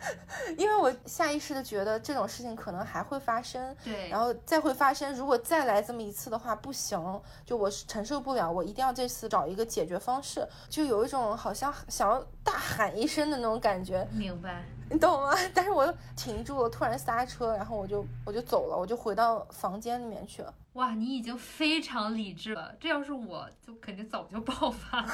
[0.56, 14.64] 因为我下意识的觉得这种事情可能还会发生，对，然后再会发生，如果再来这么一次的话，不行，就我承受不了，我一定要这次找一个解决方式，就有一种好像想要大喊一声的那种感觉，明白。
[14.90, 15.32] 你懂吗？
[15.54, 20.52] 但是我又停住了，突然刹车，然后我就我就走了，我就回到房间里面去了。
[20.74, 25.08] 哇，你已经非常理智了，这要是我就肯定早就爆发了。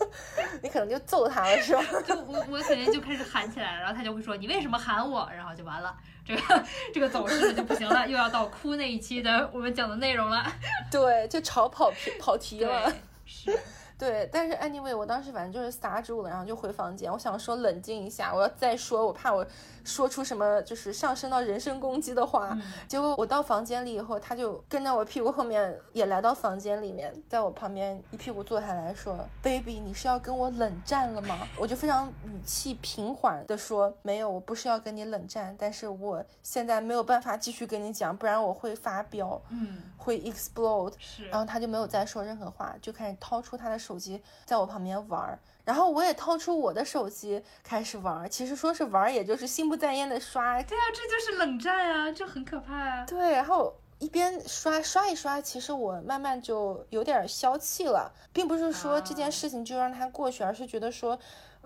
[0.62, 1.82] 你可能就揍他了是吧？
[2.06, 5.94] 就我我肯定就开始喊起来了，然后他就会说你为什么喊我，然后就完了，
[6.24, 10.44] 这个这个走势就不行了，又要到哭那一期的我们讲的内容了。
[10.90, 12.92] 对，就吵跑题跑题了。
[13.24, 13.56] 是。
[13.98, 17.10] 对，但是 anyway，我当时反正就是刹住了，然后就回房间。
[17.10, 19.46] 我想说冷静一下，我要再说，我怕我
[19.84, 22.54] 说出什么就是上升到人身攻击的话。
[22.86, 43.85] 结果我到房间里以后，他就跟在我屁股后面也来到房间里面，在我旁边一屁股坐下来说：“baby，你是要跟我冷战了吗？”我就非常语气平缓的说：“没有，我不是要跟你冷战，但是我现在没有办法继续跟你讲，不然我会发飙，嗯，会 explode。”是，然后他就没有再说任何话，就开始掏出他的。
[43.86, 48.28] 手机在我旁边玩，然后我也掏出我的手机开始玩。
[48.28, 50.60] 其实说是玩，也就是心不在焉的刷。
[50.62, 53.04] 对啊，这就是冷战啊，这很可怕啊。
[53.06, 61.18] 对，然后一边刷刷一刷，其实我慢慢就有点消气了，并不是说这件事情就让它过去，而是觉得说，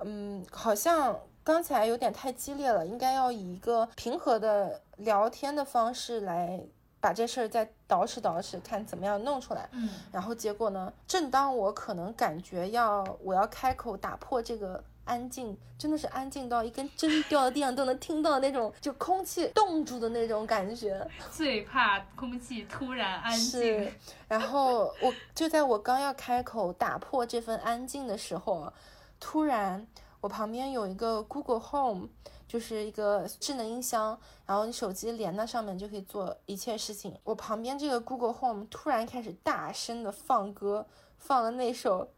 [0.04, 1.18] 嗯，好像。
[1.42, 6.60] 刚才有点太激烈了，应该要以一个平和的聊天的方式来
[7.00, 9.68] 把这事儿再捯饬捯饬，看怎么样弄出来。
[9.72, 10.92] 嗯，然后结果呢？
[11.06, 21.04] 正当我可能感觉要我要开口打破这个安静，真的是安静到一根针掉到地上都能听到那种，就空气冻住的那种感觉。
[21.32, 23.60] 最怕空气突然安静。
[23.60, 23.92] 是，
[24.28, 28.72] 然后我就在我刚要开口打破这份安静的时候，
[29.18, 29.86] 突然。
[30.22, 32.06] 我旁边有一个 Google Home，
[32.50, 37.16] 就是一个智能音箱，然后你手机连到上面就可以做一切事情。
[37.22, 40.84] 我旁边这个 Google Home 突然开始大声的放歌，
[41.16, 42.10] 放了那首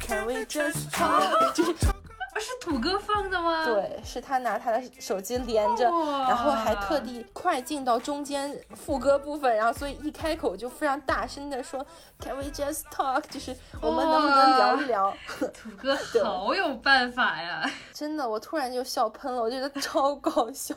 [0.00, 1.99] Can We Just Talk，就是。
[2.40, 3.64] 是土哥放的吗？
[3.64, 5.84] 对，是他拿他的手机连着，
[6.28, 11.84] 然后还特地快进到中间副歌部分，然后所以一开口就非常大声的说
[12.18, 13.22] ，Can we just talk？
[13.30, 15.14] 就是我们能不能聊一聊？
[15.52, 17.70] 土哥好有办法呀！
[17.92, 20.74] 真的，我突然就笑喷了，我觉得超搞笑，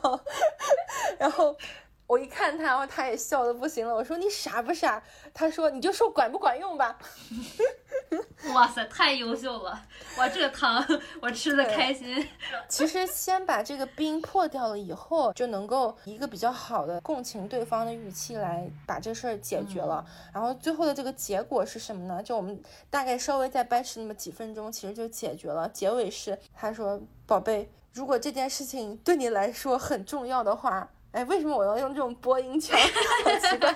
[1.18, 1.54] 然后。
[2.14, 3.92] 我一看他，然后他也笑的不行了。
[3.92, 5.02] 我说你傻不傻？
[5.34, 6.96] 他说你就说管不管用吧。
[8.54, 9.82] 哇塞，太优秀了！
[10.16, 10.84] 哇，这个汤
[11.20, 12.24] 我吃的开心。
[12.68, 20.06] 其实先把这个冰破掉了以后，就能够一个比较好的共情对方的语气来把这事儿解决了。
[20.32, 22.22] 然后最后的这个结果是什么呢？
[22.22, 25.68] 就我们大概稍微再掰扯那么几分钟，其实就解决了。
[25.70, 32.76] 结尾是他说：“宝贝，如果这件事情对你来说很重要的话。”哎，为什么我要用这种播音腔？
[33.24, 33.72] 好奇怪。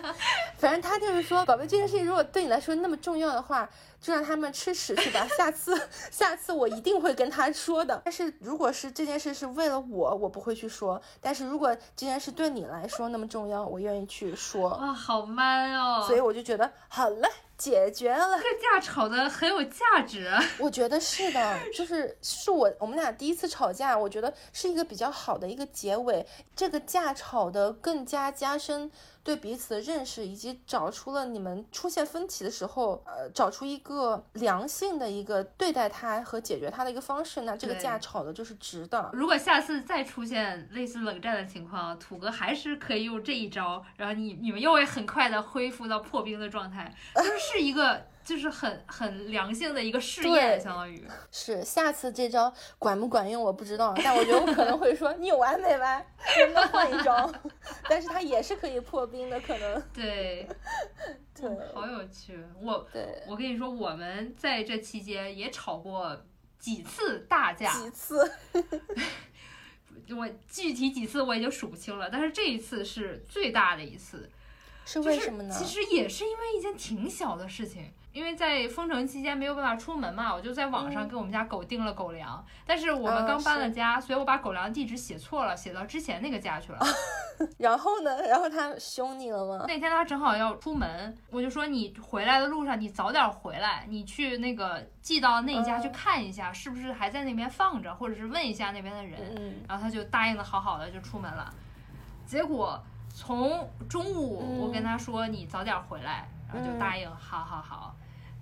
[0.59, 3.69] 反正他就是说，宝贝，这件事情如果对你来说那么重要的话，
[4.01, 5.25] 就让他们吃屎去吧。
[5.37, 5.81] 下次，
[6.11, 8.03] 下次我一定会跟他说的。
[8.05, 11.01] 但是如果是这件事是为了我，我不会去说。
[11.21, 14.71] 但是如果这件事对你来说那么重要，我愿意去说。
[14.71, 16.05] 哇，好 man 哦！
[16.05, 17.29] 所以我就觉得好嘞。
[17.59, 28.91] 解决了，这个架吵的很有价值， 我觉得是的，就是是我我们俩第一次吵架，我觉得是一个比较好的一个结尾，这个架吵的更加加深。
[29.23, 39.11] 对彼此的认识，以及找出了你们出现分歧的时候，呃，找出一个良性的一个对待他和解决他的一个方式，那这个架吵的就是值的。
[39.13, 48.07] 如果下次再出现类似冷战的情况，土哥还是可以用这一招，然后你你们又会很快的恢复到破冰的状态，就是是一个。
[48.29, 51.03] 就是很很良性的一个试验，相当于。
[51.33, 56.05] 是下次这招管不管用我不知道，但我觉得我可能会说 你有完没完，
[56.39, 57.33] 能不能换一招？
[57.89, 59.83] 但是它也是可以破冰的，可能。
[59.95, 60.47] 对。
[61.35, 62.39] 对，好有趣。
[62.61, 63.23] 我对。
[63.27, 66.15] 我跟你说，我们在这期间也吵过
[66.59, 68.31] 几次大架，几次，
[70.11, 74.29] 我具体几次我已经数不清了，但是这一次是最大的一次，
[74.85, 75.55] 是为什么呢？
[75.59, 77.91] 其实也是因为一件挺小的事情。
[78.13, 82.45] 因为在封城期间没有办法出门嘛，我就在网上给我们家狗订了狗粮。
[82.67, 86.79] 但是我们刚搬了家，所以我把狗粮地址写错了，写到之前那个家去了。
[87.59, 88.21] 然后呢？
[88.27, 89.65] 然后他凶你了吗？
[89.69, 99.55] 那天他正好要出门，我就说你回来的路上你早点回来，你去那个寄到那家去看一下，是不是还在那边放着，或者是问一下那边的人。
[99.69, 101.53] 然后他就答应的好好的就出门了。
[102.27, 102.83] 结果
[103.15, 106.27] 从中午我跟他说你早点回来。
[106.51, 107.95] 然后就答应，好好好，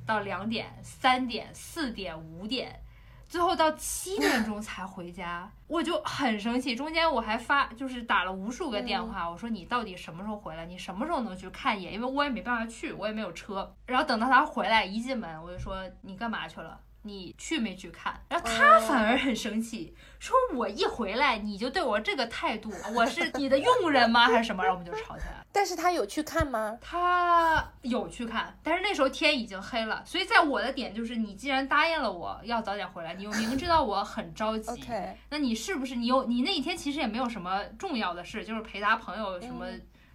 [0.07, 2.81] 到两点、三点、四点、五点，
[3.29, 6.77] 最后到七点钟才回家，我就很生气。
[6.77, 10.65] 中间我还发，就是打了无数个电话，我说你到底什么时候回来？
[10.67, 11.93] 你什么时候能去看一眼？
[11.95, 13.75] 因为我也没办法去，我也没有车。
[13.87, 16.81] 然后等到他回来，一进门我就说你干嘛去了？
[17.07, 18.21] 你去没去看？
[18.29, 24.27] 然后他反而很生气，说我一回来你就对我这个态度，我是你的佣人吗？
[24.27, 24.63] 还是什么？
[24.63, 25.47] 然后我们就吵起来了。
[25.53, 26.77] 但是他有去看吗？
[26.81, 30.03] 他有去看，但是那时候天已经黑了。
[30.05, 34.85] 所以在我的点就是，你既然答应了我要早点回来，你又明知道我很着急，
[35.31, 39.67] 那你是不是你有你那一天其实也没有什么重要的事，就是陪他朋友什么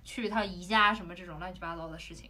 [0.03, 2.29] 去趟宜家什么这种乱七八糟的事情。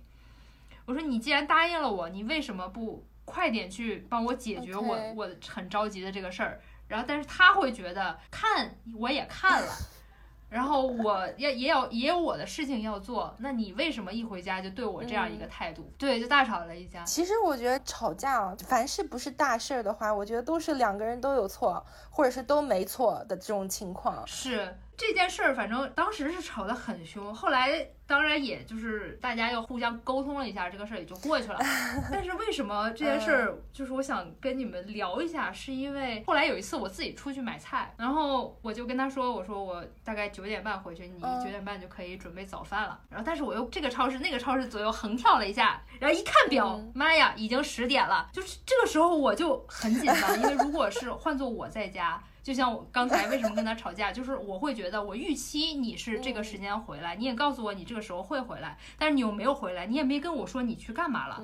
[0.85, 3.05] 我说你既然答应了我，你为什么不？
[3.25, 9.73] 快点去帮我解决我我很着急的这个事儿，然后但是他会觉得看我也看了，
[10.49, 15.89] 然后我要也有也有我的事情要做，那你为什么一回家就对我这样一个态度？
[15.97, 17.03] 对，就大吵了一架。
[17.03, 24.25] 其实我觉得吵架啊，凡事不是大事儿的话，我觉得都是两个人都有错，或者是都没错的这种情况。
[24.27, 24.77] 是。
[25.01, 31.57] 这件事儿，反正当时是吵得很凶，后来当然也就是大家又互相沟通了一下，这个事儿也就过去了。
[32.11, 42.99] 但是为什么这件事儿，就是我想跟你们聊一下，是因为后来有一次我自己出去买菜，然后我就跟他说，我说我大概九点半回去，你九点半就可以准备早饭了。
[43.09, 48.29] 然后但是我又这个超市那个超市左右横跳了一下，然后一看表，妈呀，已经十点了。
[48.31, 52.21] 就是这个时候我就很紧张，因为如果是换做我在家。
[52.43, 61.41] 就像我刚才为什么跟他吵架，就是我会觉得我预期你是这个时间回来，你也告诉我你这个时候会回来，但是你又没有回来，你也没跟我说你去干嘛了。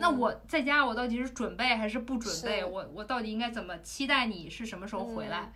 [0.00, 2.64] 那我在家我到底是准备还是不准备？
[2.64, 5.52] 我我到底应该怎么期待你是什么时候回来？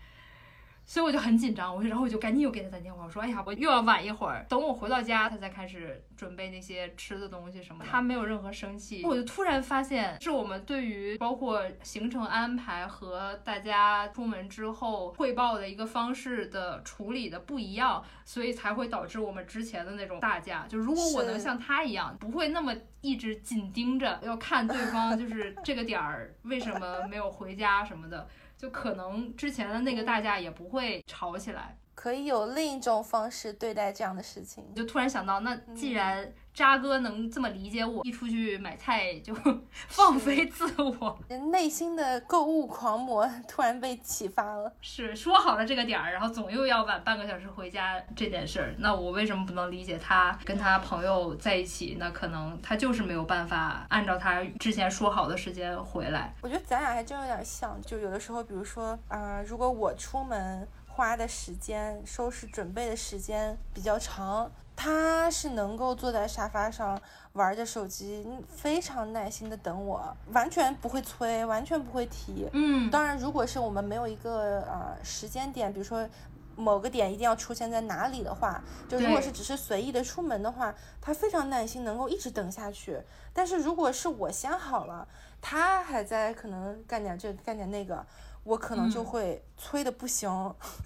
[0.90, 20.66] 所以我就很紧张，我然后我就赶紧又给他打电话，我说：“哎呀，我又要晚一会儿，等我回到家，他才开始准备那些吃的东西什么的。”他没有任何生气，我就突然发现，是我们对于包括行程安排和大家出门之后汇报的一个方式的处理的不一样，所以才会导致我们之前的那种大架。
[20.68, 28.26] 就如果我能像他一样，不会那么一直紧盯着要看对方，就是这个点儿为什么没有回家什么的。
[28.60, 34.62] 就可能之前的那个大架也不会吵起来，可以有另一种方式对待这样的事情。
[34.74, 36.30] 就突然想到，那既然。
[36.52, 39.34] 渣哥能这么理解我，一出去买菜就
[39.88, 41.18] 放飞自我，
[41.50, 44.70] 内心的购物狂魔 突然被启发了。
[44.80, 51.96] 是说好了这个点儿，然后总又要晚半个小时回家这件事儿，那我为什么不能理解他跟他朋友在一起？
[51.98, 56.34] 那可能他就是没有办法按照他之前说好的时间回来。
[56.42, 64.50] 我觉得咱俩还真有点像，就有的时候，比如说啊，如果我出门花的时间、收拾准备的时间比较长。
[64.82, 66.98] 他是能够坐在沙发上
[67.34, 72.48] 玩着手机，非常耐心的等我，完全不会催，完全不会提。
[72.54, 76.08] 嗯，当然，如果是我们没有一个呃时间点，比如说
[76.56, 82.98] 某个点一定要出现在哪里的话，就如果是只是随意的出门的话，他非常耐心，能够一直等下去。
[83.34, 85.06] 但是如果是我先好了，
[85.42, 88.06] 他还在可能干点这干点那个。
[88.50, 90.28] 我可能就会催的不行，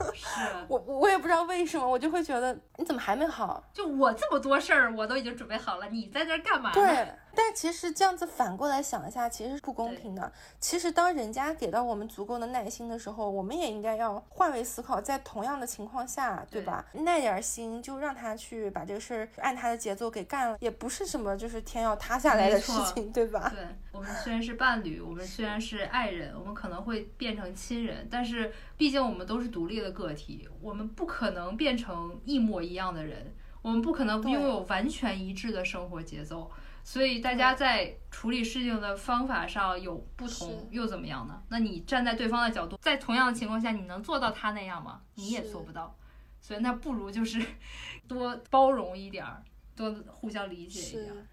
[0.69, 3.65] 我我也不知道为什么，我就会觉得你怎么还没好？
[3.73, 6.73] 就我这么多事儿，我都已经准备好了，你在这干嘛？
[6.75, 7.09] 对。
[7.37, 10.33] 但其实这样子反过来想一下，其实是不公平的。
[10.61, 16.85] 其实当人家给到我们足够的耐心的时候，我们也应该要换位思考，在同样的情况下，对吧？
[16.93, 23.53] 耐点心，就让他去把这个事儿按他的节奏给干了，也不是什么就是天要塌下来的事情，对吧？
[23.55, 36.51] 对我们虽然是伴侣，我们虽然是爱人，我们可能会变成亲人，但是毕竟我们都是独立的个体，我们不可能变成一模一样的人，我们不可能拥有完全一致的生活节奏。
[36.85, 41.43] 所以大家在处理事情的方法上有不同，又怎么样呢？
[41.49, 45.01] 那你站在对方的角度，在同样的情况下，你能做到他那样吗？
[45.15, 45.97] 你也做不到。
[46.41, 47.43] 所以那不如就是
[48.07, 49.43] 多包容一点儿，
[49.75, 51.27] 多互相理解一点。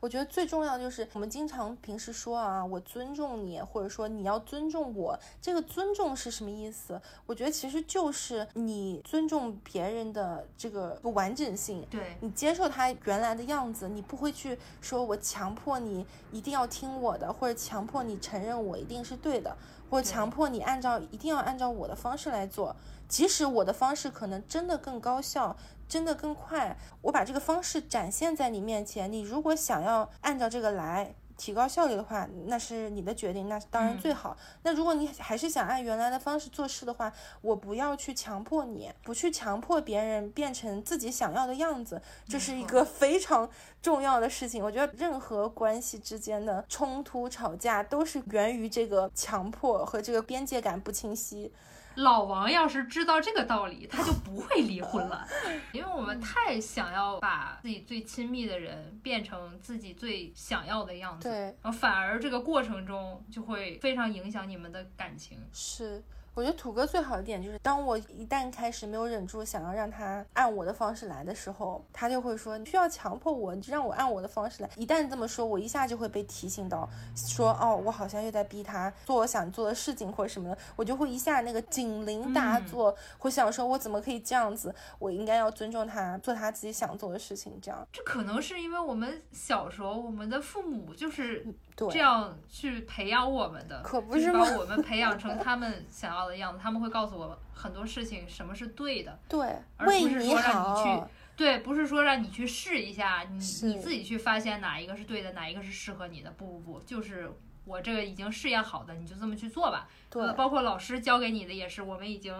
[0.00, 5.18] 我觉得最重要的就是我们经常平时说啊，我尊重你，或者说你要尊重我。
[5.42, 7.00] 这个尊重是什么意思？
[7.26, 19.56] 我觉得其实就是你尊重别人的这个完整性，对你接受他原来的样子，你不会去说我强迫你一定要听我的，或者强迫你承认我一定是对的，
[19.90, 22.76] 或者强迫你按照一定要按照我的方式来做，
[23.08, 25.56] 即使我的方式可能真的更高效。
[25.88, 29.10] 真的更快，我把这个方式展现在你面前。
[29.10, 34.36] 你如果想要按照这个来提高效率的话，那是你的决定，那当然最好。
[34.64, 43.48] 那如果你还是想按原来的方式做事的话，我不要去强迫你，不去强迫别人变成自己想要的样子，这是一个非常
[43.80, 44.62] 重要的事情。
[44.62, 51.52] 我觉得任何关系之间的冲突、吵架都是源于这个强迫和这个边界感不清晰。
[51.98, 55.26] 老王要是知道这个道理，他就不会离婚了，
[55.72, 66.02] 因为我们太想要把自己最亲密的人变成自己最想要的样子，对，然后反而这个过程中就会非常影响你们的感情，是。
[66.38, 74.70] 我觉得土哥最好的点就是，当我一旦开始没有忍住想要让他按我的方式来的时候，他就会说你需要强迫我，你就让我按我的方式来。
[74.76, 84.72] 一旦这么说，我一下就会被提醒到，说哦，我好像又在逼他做我想做的事情或者什么的，我就会一下那个警铃大作，会想说我怎么可以这样子？
[85.00, 87.58] 我应该要尊重他，做他自己想做的事情。
[87.60, 91.44] 这样，这可能是因为我们小时候我们的父母就是
[91.90, 96.28] 这样去培养我们的，可不是把我们培养成他们想要。
[96.28, 101.02] 的样子， 他们会告诉我很多事情，什么是对的，对，而不是说让你去，
[101.36, 107.32] 对，不是说让你去试一下，你你自己去发现哪一个是对的，哪一个是适合你的，不不不，就是
[107.64, 109.88] 我这个已经试验好的，你就这么去做吧。
[110.10, 112.34] 对，包括老师教给你的也是，我们已经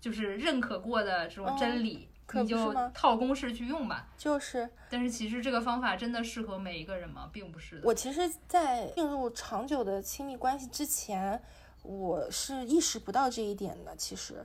[0.00, 4.06] 就是认可过的这种真理，可你就不是吗套公式去用吧。
[4.18, 7.30] 就是但是其实这个方法真的适合每一个人吗？
[7.32, 7.82] 并不是的。
[7.84, 11.42] 我其实，在进入长久的亲密关系之前，
[11.82, 13.94] 我是意识不到这一点的。
[13.96, 14.44] 其实，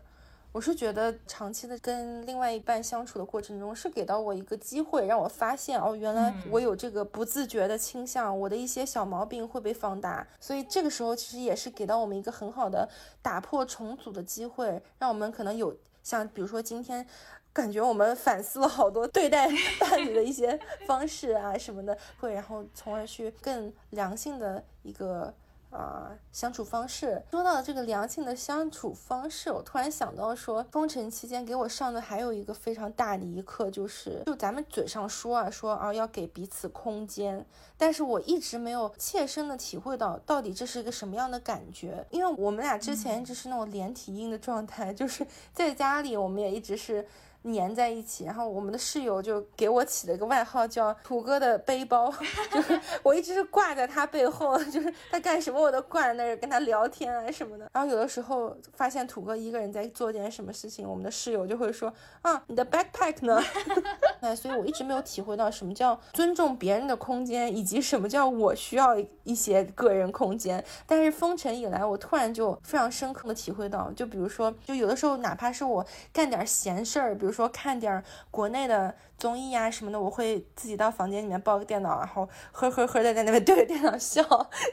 [0.52, 10.26] 我是觉得长期的跟另外一半相处的过程中，是给到我一个机会，让我发现哦，原来我有这个不自觉的倾向，我的一些小毛病会被放大。
[10.40, 12.90] 所以这个时候，其实也是给到我们一个很好的
[13.22, 17.06] 打破重组的机会，让我们可能有像比如说今天。
[17.54, 19.48] 感觉我们反思了好多对待
[19.80, 25.32] 伴侣的一些方式啊什么的，会然后从而去更良性的一个
[25.70, 27.22] 啊、相处方式。
[27.32, 37.44] 说到这个良性的相处方式，我突然想到说，封城期间给我上的还有一个非常大的一课，就是就咱们嘴上说啊说啊要给彼此空间，
[37.78, 47.08] 但是我一直没有切身的体会到到底这是一个什么样的感觉，因为我们俩之前一直是那种连体婴的状态，就是在家里我们也一直是。
[47.44, 52.14] 粘在一起，然后我们的室友就给我起了一个外号叫“土哥的背包”，
[52.52, 57.70] 就是我一直是挂在他背后， 就是他干什么我都挂在那儿跟他聊天啊什么的。
[57.74, 63.42] 然后有的时候发现土哥一个人在做点什么事情，我们的室友就会说啊，你的 backpack 呢？
[64.22, 70.64] 哎，所以我一直没有体会到什么叫尊重别人的空间，以及什么叫我需要一些个人空间。
[70.88, 84.24] 但是封城以来，我突然就非常深刻的体会到，就比如说，就有的时候哪怕是我干点闲事儿，比如说看点国内的综艺啊什么的，我会自己到房间里面抱个电脑，然后呵呵呵的在那边 对着电脑笑，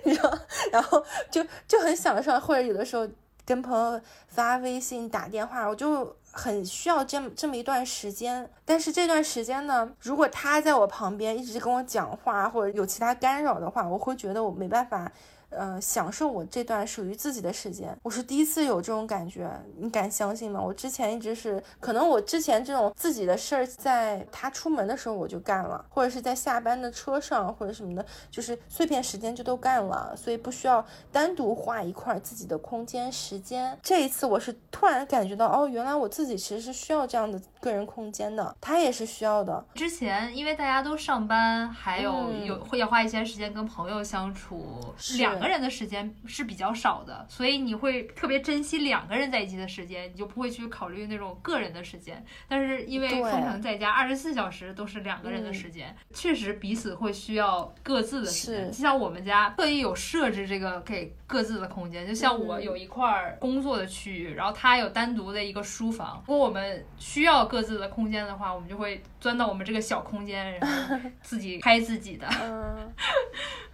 [0.04, 0.38] 你知道，
[0.70, 3.08] 然后就就很享受，或者有的时候
[3.46, 8.48] 跟朋友发微信、打电话，我就很需要这么这么一段时间。
[8.64, 15.10] 但是这段时间呢，如果他在我旁边一直跟我讲话，或者有其他干扰的话，我会觉得我没办法。
[15.50, 20.60] 呃，享受我这段属于自己的时间，我是第一次有这种感觉，你敢相信吗？
[20.60, 33.76] 我之前一直是，可能我之前这种自己的事儿，在他出门的时候我就干了，或者是在下班的车上或者什么的，就是碎片时间就都干了，所以不需要单独画一块自己的空间时间。
[33.82, 39.64] 这一次我是突然感觉到，哦，原来我自己其实是需要这样的个人空间的，他也是需要的。
[39.74, 52.24] 之前因为大家都上班，还有嗯有会要花一些时间跟朋友相处，两个人的时间是比较少的，所以你会特别珍惜两个人在一起的时间，你就不会去考虑那种个人的时间。
[52.48, 58.70] 但是因为对封城在家，二十四小时都是两个人的时间，确实彼此会需要各自的时间。
[58.70, 66.22] 就像我们家特意有设置这个给各自的空间，就像我嗯有一块儿工作的区域，然后他有单独的一个书房。
[66.26, 72.24] 如果我们需要各自的空间的话，我们就会钻到我们这个小空间，然后 自己拍自己的。
[72.40, 72.92] 嗯，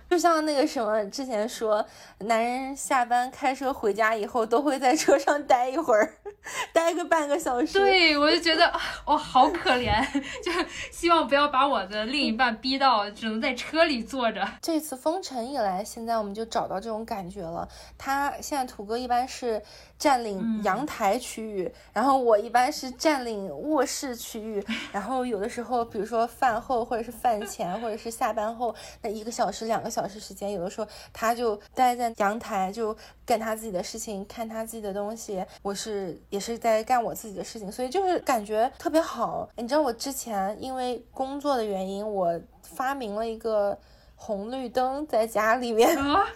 [0.09, 1.85] 就像那个什么，之前说，
[2.21, 6.15] 男人下班开车回家以后，都会在车上待一会儿，
[6.73, 8.67] 待个半个小时。，对，我就觉得
[9.05, 10.03] 哦，好可怜，
[10.43, 10.51] 就
[10.91, 14.49] 希望不要把我的另一半逼到只能在车里坐着。
[14.63, 17.69] 这次封城以来，现在我们就找到这种感觉了。
[17.99, 19.61] 他现在土哥一般是
[19.99, 24.65] 占领嗯阳台区域，然后我一般是占领卧室区域。
[24.93, 35.45] 然 后有的时候，比如说饭后或者是饭前，或者是下班后那一个小时、两个小时时间，有的时候他就待在阳台，就干他自己的事情，看他自己的东西。
[35.63, 39.49] 我是也是在干我自己的事情，所以就是感觉特别好。
[39.57, 43.79] 你知道我之前因为工作的原因，我发明了一个。
[44.17, 46.27] 红绿灯在家里面，啊，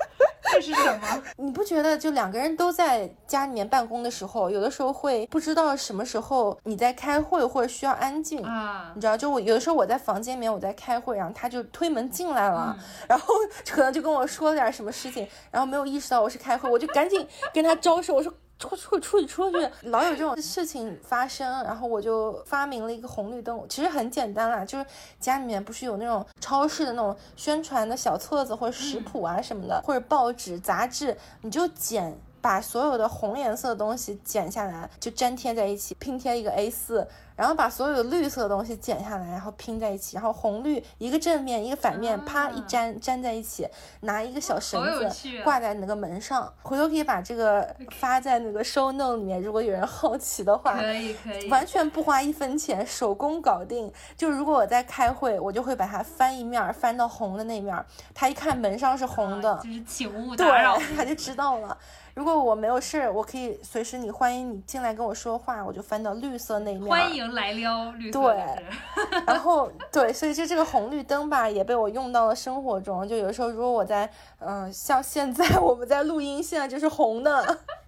[0.52, 1.22] 这是什么？
[1.36, 13.34] 你不觉得就两个人都在家里面办公的时候，有的时候会不知道什么时候你在开会或者需要安静，啊你知道，就我有的时候我在房间里面我在开会，然后他就推门进来了，嗯然后
[13.68, 18.32] 可能就跟我说了点什么事情，然后没有意识到我是开会，我就赶紧跟他招手，我说。
[18.60, 24.86] 出出出去出去， 老有这种事情发生，然后我就发明了一个红绿灯，其实很简单啦，就是
[25.18, 32.16] 家里面不是有那种超市的那种宣传的小册子或者食谱啊什么的，或者报纸杂志，你就剪。
[32.40, 37.06] 把所有的红颜色的东西剪下来，就粘贴在一起，拼贴一个 A 四
[37.36, 43.66] 然后把所有的绿色的东西剪下来，然后拼在一起，然后红绿一个正面一个反面，啪一粘粘在一起，
[44.00, 45.10] 拿一个小绳子
[45.42, 53.90] 挂在那个门上，回头可以把这个发在那个 show note 里面，如果有人好奇的话，可以可以，完全不花一分钱，手工搞定。
[54.18, 61.78] 就如果我在开会，我就会把它翻一面儿，翻到红的那面儿，他一看门上是红的，啊就是请勿对打扰。，他就知道了。
[62.20, 66.86] 如果我没有事，我可以随时你欢迎你进来跟我说话，我就翻到绿色那一面。
[66.86, 67.10] 欢。
[67.14, 73.08] 迎来撩，绿色对然后对，所以就这个红绿灯吧，也被我用到了生活中。
[73.08, 77.38] 就有的时候，如果我在，嗯、像现在 我们在录音，现在就是红的。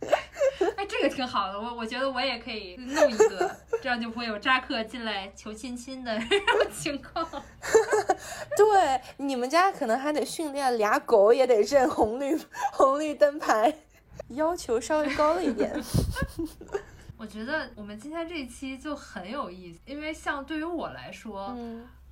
[0.00, 7.22] 哎，哎，这个挺好的，我我觉得我也可以弄一个，这样就不会有扎克进来求亲亲的 这种情况。
[8.56, 12.34] 对，你们家可能还得训练俩狗，也得认红绿
[12.72, 13.72] 红绿灯牌，
[14.28, 15.72] 要求稍微高了一点。
[17.16, 21.56] 我觉得我们今天这一期就很有意思，因为像对于我来说，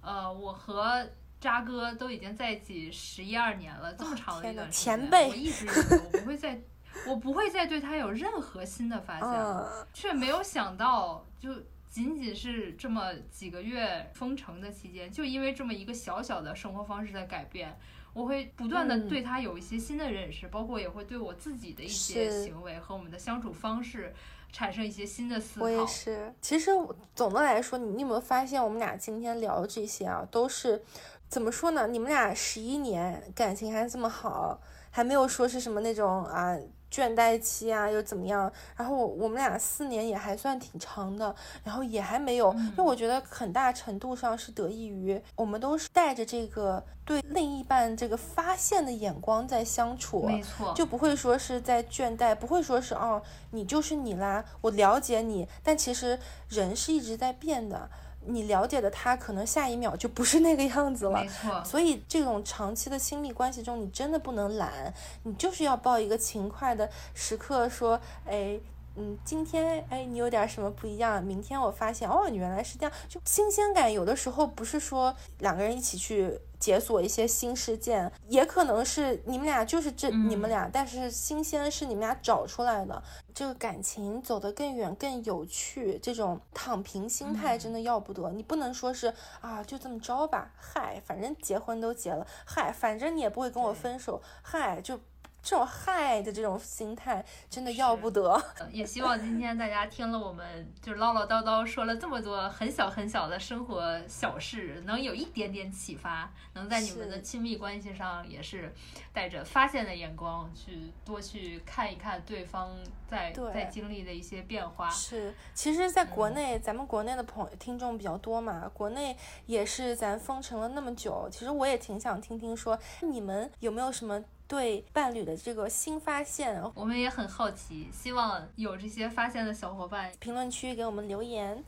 [0.01, 1.05] 呃，我和
[1.41, 5.75] 渣哥都已经在一起十一二年了，这么长的一段时间，前辈我一直以为
[6.05, 6.61] 我不会再，
[7.09, 11.53] 我不会再对他有任何新的发现，却没有想到，就
[11.89, 17.77] 仅仅是这么几个月封城的期间，就因为这么一个小小的生活方式的改变。
[18.13, 24.13] 我会不断的对他有一些新的认识，包括也会对我自己的一些行为和我们的相处方式
[24.53, 25.67] 产生一些新的思考。
[25.67, 26.33] 我也是。
[26.41, 26.71] 其实
[27.15, 30.83] 总的来说，你你有没有发现，我们俩今天聊的这些啊，都是
[31.29, 31.87] 怎么说呢？
[31.87, 34.61] 你们俩十一年感情还这么好，
[34.91, 36.57] 还没有说是什么那种啊。
[36.91, 38.53] 倦怠期啊，又怎么样？
[38.77, 53.23] 然后我我们俩四年也还算挺长的，然后也还没有，因为我觉得很大程度上是得益于我们都是带着这个对另一半这个发现的眼光在相处，没错，就不会说是在倦怠，不会说是哦，
[53.53, 56.19] 你就是你啦，我了解你，但其实
[56.49, 57.89] 人是一直在变的。
[58.27, 61.23] 你了解的他，可能下一秒就不是那个样子了。
[61.23, 64.93] 没错，所以这种长期的亲密关系中，你真的不能懒，
[65.23, 68.59] 你就是要抱一个勤快的时刻，说，哎，
[68.97, 71.23] 嗯，今天，哎，你有点什么不一样？
[71.23, 76.41] 明天我发现，哦，你原来是这样，就新鲜感，有的时候不是说两个人一起去。
[76.61, 83.03] 解锁一些新事件，也可能是你们俩就是这你们俩，但是新鲜是你们俩找出来的。
[83.33, 88.31] 这个感情走得更远、更有趣，这种躺平心态真的要不得。
[88.33, 89.11] 你不能说是
[89.41, 95.01] 啊，就这么着吧，嗨，反正结婚都结了，嗨，反正你也不会跟我分手，嗨，就。
[95.43, 98.41] 这种害的这种心态真的要不得，
[98.71, 108.73] 也希望今天大家听了我们就唠唠叨叨说了这么多很小很小的生活小事，能有一点点启发，能在你们的亲密关系上也是
[109.13, 112.71] 带着发现的眼光去多去看一看对方
[113.09, 114.91] 在在经历的一些变化。
[114.91, 124.23] 是，其实，在国内咱们国内的朋听众比较多嘛，国内也是咱封城了那么久，其实我也挺想听听说你们有没有什么。
[124.51, 131.63] 对伴侣的这个新发现，我们也很好奇，希望有这些发现的小伙伴评论区给我们留言。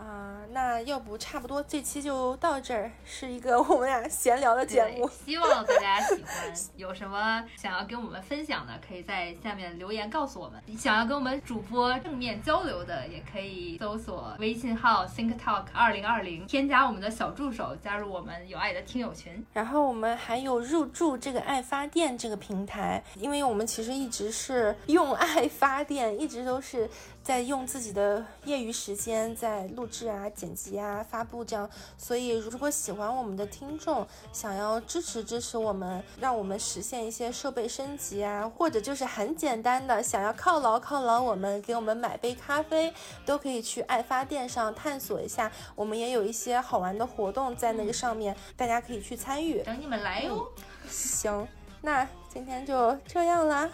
[0.00, 5.06] 啊，那要不差不多这期就到这儿，是一个我们俩闲聊的节目。
[5.26, 10.58] 希望大家喜欢，有什么想要跟我们分享的，可以在下面留言告诉我们。
[10.78, 19.44] 想要跟我们主播正面交流的，也可以搜索微信号 think talk 二零二零，添加我们的小助手，加入我们有爱的听友群。
[19.52, 26.88] 然后我们还有入驻这个爱发电这个平台，因为我们其实一直是用爱发电，一直都是。
[27.22, 42.92] 在用自己的业余时间在录制啊、剪辑啊、发布这样，所以如果喜欢我们的听众，想要支持支持我们，让我们实现一些设备升级啊，或者就是很简单的想要犒劳犒劳我们，给我们买杯咖啡，
[43.24, 49.62] 都可以去爱发电上探索一下，我们也有一些好玩的活动在那个上面，大家可以去参与。
[49.62, 50.50] 等你们来哟。
[50.88, 51.46] 行，
[51.82, 53.70] 那今天就这样啦。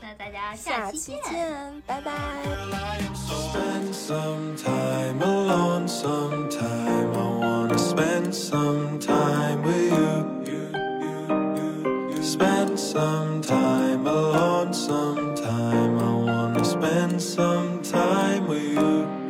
[0.00, 2.12] 那大家下期见，拜拜。
[3.14, 5.88] Spend some time alone
[14.72, 15.98] sometime.
[15.98, 19.27] I wanna spend some time with you.